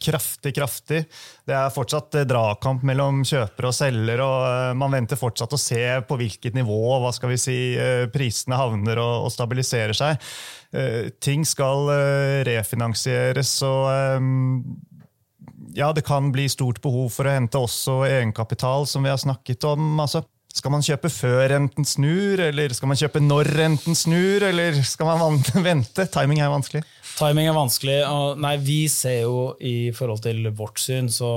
kraftig, 0.00 0.54
kraftig. 0.56 1.02
Det 1.44 1.52
er 1.52 1.74
fortsatt 1.74 2.16
dragkamp 2.24 2.80
mellom 2.88 3.18
kjøper 3.28 3.68
og 3.68 3.74
selger, 3.76 4.22
og 4.24 4.80
man 4.80 4.96
venter 4.96 5.20
fortsatt 5.20 5.52
å 5.52 5.60
se 5.60 5.82
på 6.08 6.16
hvilket 6.16 6.56
nivå 6.56 6.78
hva 7.02 7.12
skal 7.12 7.34
vi 7.34 7.36
si, 7.42 7.58
prisene 8.16 8.56
havner 8.56 9.02
og, 9.04 9.26
og 9.26 9.34
stabiliserer 9.36 9.92
seg. 10.00 10.32
Ting 11.20 11.44
skal 11.44 11.92
refinansieres, 12.48 13.52
og 13.68 13.84
ja, 15.74 15.92
det 15.92 16.04
kan 16.06 16.30
bli 16.32 16.46
stort 16.48 16.80
behov 16.82 17.10
for 17.16 17.26
å 17.26 17.34
hente 17.34 17.58
også 17.58 18.04
egenkapital, 18.06 18.86
som 18.86 19.04
vi 19.04 19.10
har 19.12 19.20
snakket 19.20 19.66
om. 19.66 19.98
Altså, 20.00 20.22
skal 20.54 20.70
man 20.70 20.84
kjøpe 20.86 21.10
før 21.10 21.48
renten 21.50 21.86
snur, 21.88 22.38
eller 22.44 22.74
skal 22.76 22.92
man 22.92 22.98
kjøpe 22.98 23.22
når 23.22 23.48
renten 23.56 23.96
snur, 23.98 24.44
eller 24.46 24.78
skal 24.86 25.10
man 25.10 25.40
vente? 25.66 26.06
Timing 26.14 26.44
er 26.44 26.52
vanskelig. 26.52 26.84
Timing 27.14 27.48
er 27.50 27.56
vanskelig. 27.56 27.96
og 28.06 28.38
nei, 28.42 28.54
Vi 28.62 28.78
ser 28.90 29.24
jo 29.24 29.38
i 29.58 29.90
forhold 29.94 30.22
til 30.22 30.46
vårt 30.54 30.78
syn, 30.82 31.10
så 31.10 31.30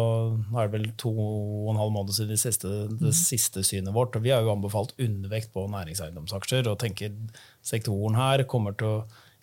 er 0.53 0.69
det 0.69 0.75
vel 0.75 0.89
to 1.01 1.13
og 1.17 1.71
en 1.73 1.81
halv 1.81 1.95
måned 1.97 2.13
siden 2.13 2.35
det 2.35 2.41
siste, 2.41 2.73
det 2.93 3.13
siste 3.17 3.65
synet 3.65 3.95
vårt. 3.95 4.15
og 4.17 4.25
Vi 4.25 4.33
har 4.33 4.45
jo 4.45 4.53
anbefalt 4.53 4.93
undervekt 5.01 5.49
på 5.53 5.65
næringseiendomsaksjer 5.73 6.69
og 6.69 6.77
tenker 6.85 7.17
sektoren 7.65 8.17
her 8.21 8.45
kommer 8.49 8.77
til 8.77 8.99
å 8.99 8.99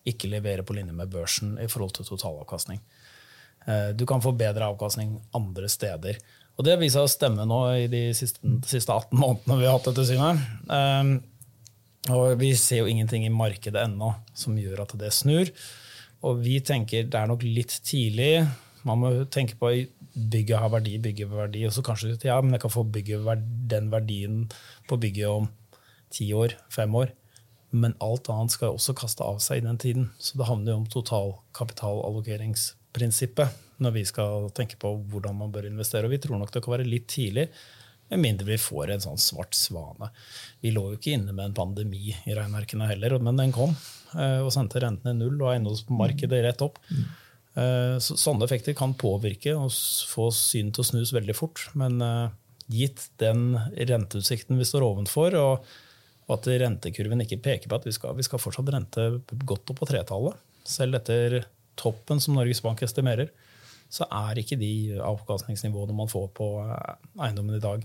ikke 0.06 0.30
levere 0.30 0.62
på 0.62 0.76
linje 0.76 0.94
med 0.94 1.10
børsen 1.10 1.56
i 1.58 1.66
forhold 1.70 1.96
til 1.96 2.06
totalavkastning. 2.06 2.82
Eh, 3.66 3.90
du 3.96 4.06
kan 4.06 4.22
få 4.22 4.32
bedre 4.36 4.68
avkastning 4.72 5.16
andre 5.36 5.68
steder. 5.72 6.18
Og 6.54 6.66
det 6.66 6.76
viser 6.78 7.00
seg 7.00 7.08
å 7.08 7.10
stemme 7.10 7.44
nå 7.48 7.60
i 7.74 7.86
de 7.90 8.02
siste, 8.16 8.38
de 8.42 8.68
siste 8.70 8.92
18 8.92 9.18
månedene 9.18 9.58
vi 9.58 9.66
har 9.66 9.78
hatt 9.78 9.88
dette 9.88 10.04
synet. 10.06 10.36
Um, 10.68 11.16
og 12.14 12.36
vi 12.38 12.52
ser 12.60 12.78
jo 12.82 12.90
ingenting 12.90 13.24
i 13.26 13.32
markedet 13.32 13.80
ennå 13.88 14.12
som 14.36 14.58
gjør 14.60 14.84
at 14.84 14.92
det 15.00 15.10
snur. 15.16 15.50
Og 16.24 16.32
vi 16.44 16.60
tenker 16.64 17.08
det 17.08 17.18
er 17.18 17.28
nok 17.30 17.42
litt 17.42 17.74
tidlig. 17.86 18.46
Man 18.86 19.00
må 19.00 19.08
tenke 19.32 19.56
på 19.58 19.72
bygget 20.14 20.60
har 20.60 20.70
verdi, 20.70 20.98
bygget 21.02 21.28
har 21.32 21.38
verdi. 21.46 21.64
Og 21.66 21.72
så 21.74 21.82
kanskje 21.84 22.18
ja, 22.22 22.38
men 22.44 22.54
jeg 22.54 22.62
kan 22.66 22.76
få 22.76 22.84
bygget 22.86 23.20
den 23.72 23.90
verdien 23.92 24.34
på 24.88 25.00
bygget 25.00 25.28
om 25.32 25.48
ti 26.14 26.32
år, 26.36 26.50
fem 26.70 26.94
år. 26.94 27.08
Men 27.74 27.98
alt 28.04 28.30
annet 28.30 28.54
skal 28.54 28.76
også 28.76 28.94
kaste 28.94 29.26
av 29.26 29.42
seg 29.42 29.58
i 29.58 29.66
den 29.66 29.78
tiden. 29.80 30.10
Så 30.22 30.38
det 30.38 30.46
handler 30.46 30.76
jo 30.76 30.78
om 30.84 30.90
totalkapitalallokeringspolitikk 30.92 32.83
prinsippet 32.94 33.62
når 33.82 33.96
vi 33.96 34.04
skal 34.06 34.50
tenke 34.54 34.78
på 34.80 34.92
hvordan 35.10 35.36
man 35.40 35.54
bør 35.54 35.66
investere. 35.68 36.06
Og 36.06 36.14
vi 36.14 36.20
tror 36.22 36.38
nok 36.40 36.52
det 36.54 36.62
kan 36.64 36.76
være 36.76 36.86
litt 36.88 37.08
tidlig, 37.10 37.48
med 38.12 38.20
mindre 38.20 38.46
vi 38.46 38.60
får 38.60 38.92
en 38.92 39.02
sånn 39.02 39.20
svart 39.20 39.56
svane. 39.56 40.10
Vi 40.62 40.70
lå 40.74 40.82
jo 40.90 40.98
ikke 40.98 41.14
inne 41.16 41.32
med 41.32 41.48
en 41.48 41.56
pandemi 41.56 42.12
i 42.12 42.36
regnearkene 42.36 42.88
heller, 42.90 43.16
men 43.18 43.40
den 43.40 43.54
kom 43.54 43.72
eh, 43.72 44.40
og 44.44 44.52
sendte 44.54 44.82
rentene 44.84 45.16
null 45.16 45.40
og 45.40 45.54
eiendomsmarkedet 45.54 46.42
rett 46.44 46.64
opp. 46.66 46.78
Eh, 46.90 47.96
så, 48.04 48.18
sånne 48.20 48.46
effekter 48.46 48.76
kan 48.76 48.96
påvirke 49.00 49.56
og 49.56 49.72
få 50.10 50.28
syn 50.36 50.70
til 50.74 50.84
å 50.84 50.88
snus 50.92 51.14
veldig 51.16 51.36
fort. 51.38 51.64
Men 51.80 51.96
uh, 52.04 52.28
gitt 52.70 53.08
den 53.22 53.56
renteutsikten 53.74 54.60
vi 54.60 54.68
står 54.68 54.86
ovenfor, 54.86 55.38
og 55.40 56.34
at 56.34 56.46
rentekurven 56.48 57.24
ikke 57.24 57.42
peker 57.44 57.72
på 57.72 57.80
at 57.80 57.88
vi 57.88 57.92
skal, 57.92 58.14
vi 58.16 58.24
skal 58.24 58.40
fortsatt 58.40 58.70
rente 58.72 59.08
godt 59.44 59.72
opp 59.72 59.82
på 59.82 59.90
tretallet, 59.90 60.38
selv 60.68 61.00
etter 61.00 61.42
toppen 61.80 62.22
som 62.22 62.36
Norges 62.38 62.62
Bank 62.64 62.82
estimerer, 62.84 63.30
så 63.92 64.06
er 64.10 64.40
ikke 64.40 64.58
de 64.58 64.96
avkastningsnivåene 65.02 65.94
man 65.96 66.10
får 66.10 66.30
på 66.36 66.48
eh, 66.64 66.96
eiendommen 67.26 67.58
i 67.58 67.62
dag, 67.62 67.84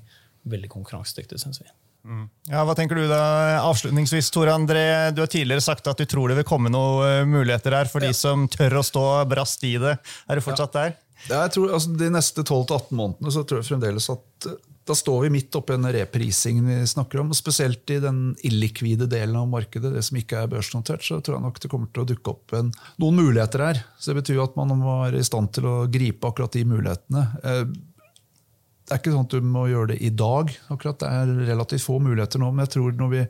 veldig 0.49 0.71
konkurransedyktige, 0.71 1.41
syns 1.41 1.61
vi. 1.61 1.69
Mm. 2.07 2.29
Ja, 2.47 2.63
hva 2.63 2.73
tenker 2.77 2.95
du 2.95 3.09
da 3.09 3.59
avslutningsvis, 3.59 4.31
Tore 4.31 4.53
André? 4.55 5.11
Du 5.11 5.21
har 5.21 5.29
tidligere 5.29 5.63
sagt 5.63 5.87
at 5.91 5.99
du 5.99 6.07
tror 6.09 6.31
det 6.31 6.39
vil 6.39 6.47
komme 6.47 6.71
noen 6.71 7.03
eh, 7.05 7.27
muligheter 7.27 7.75
her 7.75 7.91
for 7.91 8.03
ja. 8.03 8.09
de 8.09 8.17
som 8.17 8.47
tør 8.51 8.79
å 8.79 8.85
stå 8.85 9.05
brast 9.29 9.65
i 9.67 9.75
det. 9.81 9.97
Er 10.27 10.39
du 10.39 10.45
fortsatt 10.45 10.77
ja. 10.79 10.87
der? 10.87 10.97
Ja, 11.27 11.41
jeg 11.43 11.51
tror 11.57 11.73
altså, 11.75 11.91
De 11.99 12.07
neste 12.13 12.45
12-18 12.45 12.95
månedene 12.95 13.33
så 13.35 13.43
tror 13.43 13.59
jeg 13.59 13.67
fremdeles 13.67 14.07
at 14.13 14.49
eh, 14.49 14.59
da 14.89 14.95
står 14.97 15.27
vi 15.27 15.29
midt 15.37 15.55
oppi 15.55 15.75
den 15.75 15.91
reprisingen 15.93 16.65
vi 16.65 16.77
snakker 16.89 17.21
om. 17.21 17.29
og 17.29 17.37
Spesielt 17.37 17.89
i 17.93 17.99
den 18.01 18.33
illikvide 18.45 19.05
delen 19.09 19.37
av 19.37 19.49
markedet, 19.51 19.91
det 19.93 20.01
som 20.05 20.17
ikke 20.17 20.41
er 20.41 20.49
børsnotert, 20.49 21.05
så 21.05 21.19
tror 21.21 21.37
jeg 21.37 21.45
nok 21.45 21.61
det 21.61 21.69
kommer 21.69 21.91
til 21.93 22.03
å 22.03 22.09
dukke 22.09 22.33
opp 22.33 22.55
en, 22.57 22.71
noen 23.01 23.19
muligheter 23.21 23.65
her. 23.67 23.83
Så 23.99 24.11
Det 24.11 24.23
betyr 24.23 24.41
at 24.43 24.57
man 24.57 24.73
må 24.79 24.97
være 25.03 25.21
i 25.21 25.27
stand 25.27 25.53
til 25.53 25.69
å 25.69 25.75
gripe 25.91 26.31
akkurat 26.31 26.57
de 26.57 26.65
mulighetene. 26.71 27.25
Eh, 27.43 27.63
det 27.69 28.95
er 28.95 29.01
ikke 29.03 29.13
sånn 29.13 29.27
at 29.27 29.37
du 29.37 29.45
må 29.45 29.67
gjøre 29.69 29.93
det 29.93 29.99
i 30.01 30.09
dag. 30.09 30.49
akkurat 30.73 31.01
Det 31.03 31.13
er 31.21 31.33
relativt 31.51 31.85
få 31.85 31.99
muligheter 32.01 32.41
nå, 32.41 32.49
men 32.49 32.65
jeg 32.65 32.79
tror 32.79 32.95
når 32.97 33.13
vi 33.13 33.25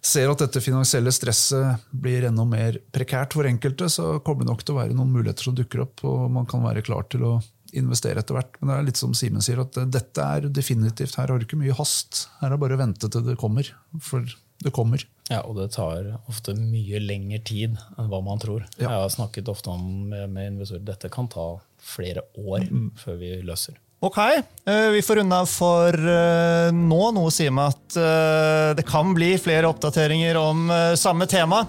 ser 0.00 0.30
at 0.30 0.40
dette 0.40 0.62
finansielle 0.64 1.10
stresset 1.12 1.90
blir 1.90 2.28
enda 2.28 2.46
mer 2.48 2.78
prekært 2.94 3.34
for 3.36 3.48
enkelte, 3.50 3.90
så 3.90 4.20
kommer 4.24 4.46
det 4.46 4.52
nok 4.54 4.62
til 4.62 4.76
å 4.76 4.78
være 4.78 4.94
noen 4.96 5.10
muligheter 5.12 5.50
som 5.50 5.58
dukker 5.58 5.82
opp, 5.84 6.04
og 6.06 6.30
man 6.32 6.46
kan 6.48 6.62
være 6.64 6.86
klar 6.86 7.10
til 7.10 7.26
å 7.26 7.34
investere 7.76 8.22
etter 8.22 8.36
hvert. 8.36 8.58
Men 8.60 8.72
det 8.72 8.76
er 8.76 8.86
litt 8.90 9.00
som 9.00 9.16
Simen 9.16 9.44
sier, 9.44 9.62
at 9.62 9.78
dette 9.92 10.26
er 10.26 10.48
definitivt 10.50 11.18
Her 11.20 11.32
har 11.32 11.40
du 11.40 11.46
ikke 11.46 11.60
mye 11.60 11.76
hast. 11.78 12.26
Her 12.40 12.50
er 12.50 12.56
det 12.56 12.62
bare 12.64 12.78
å 12.78 12.82
vente 12.82 13.10
til 13.10 13.26
det 13.26 13.38
kommer. 13.40 13.68
For 14.04 14.26
det 14.60 14.72
kommer. 14.76 15.04
Ja, 15.30 15.40
og 15.46 15.56
det 15.56 15.70
tar 15.76 16.08
ofte 16.28 16.54
mye 16.58 17.00
lengre 17.00 17.40
tid 17.46 17.78
enn 17.96 18.10
hva 18.10 18.20
man 18.24 18.40
tror. 18.42 18.66
Ja. 18.76 18.88
Jeg 18.88 19.04
har 19.06 19.12
snakket 19.14 19.48
ofte 19.52 19.72
om 19.72 20.10
med, 20.10 20.26
med 20.34 20.54
investorer 20.54 20.84
dette 20.90 21.12
kan 21.12 21.30
ta 21.32 21.52
flere 21.80 22.26
år 22.36 22.66
før 23.00 23.16
vi 23.20 23.38
løser. 23.46 23.78
Ok, 24.00 24.16
eh, 24.64 24.88
vi 24.94 25.02
får 25.04 25.20
unna 25.20 25.42
for 25.44 25.92
eh, 25.92 26.70
nå. 26.72 27.00
Noe 27.12 27.32
sier 27.34 27.52
meg 27.52 27.74
at 27.74 27.96
eh, 28.00 28.68
det 28.78 28.86
kan 28.88 29.12
bli 29.16 29.34
flere 29.40 29.68
oppdateringer 29.68 30.38
om 30.40 30.70
eh, 30.72 30.94
samme 30.96 31.28
tema. 31.28 31.66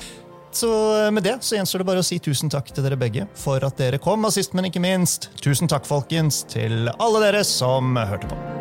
Så 0.51 0.71
eh, 1.05 1.11
med 1.11 1.23
det 1.23 1.37
så 1.41 1.55
gjenstår 1.55 1.83
det 1.83 1.89
bare 1.91 2.03
å 2.03 2.05
si 2.05 2.19
tusen 2.23 2.51
takk 2.51 2.71
til 2.73 2.85
dere 2.85 2.99
begge 2.99 3.27
for 3.39 3.63
at 3.65 3.79
dere 3.79 4.01
kom. 4.01 4.27
Og 4.27 4.35
sist, 4.35 4.55
men 4.57 4.67
ikke 4.69 4.83
minst, 4.83 5.31
tusen 5.43 5.71
takk, 5.71 5.87
folkens, 5.87 6.43
til 6.51 6.91
alle 6.97 7.23
dere 7.23 7.45
som 7.47 7.95
hørte 7.97 8.31
på. 8.31 8.60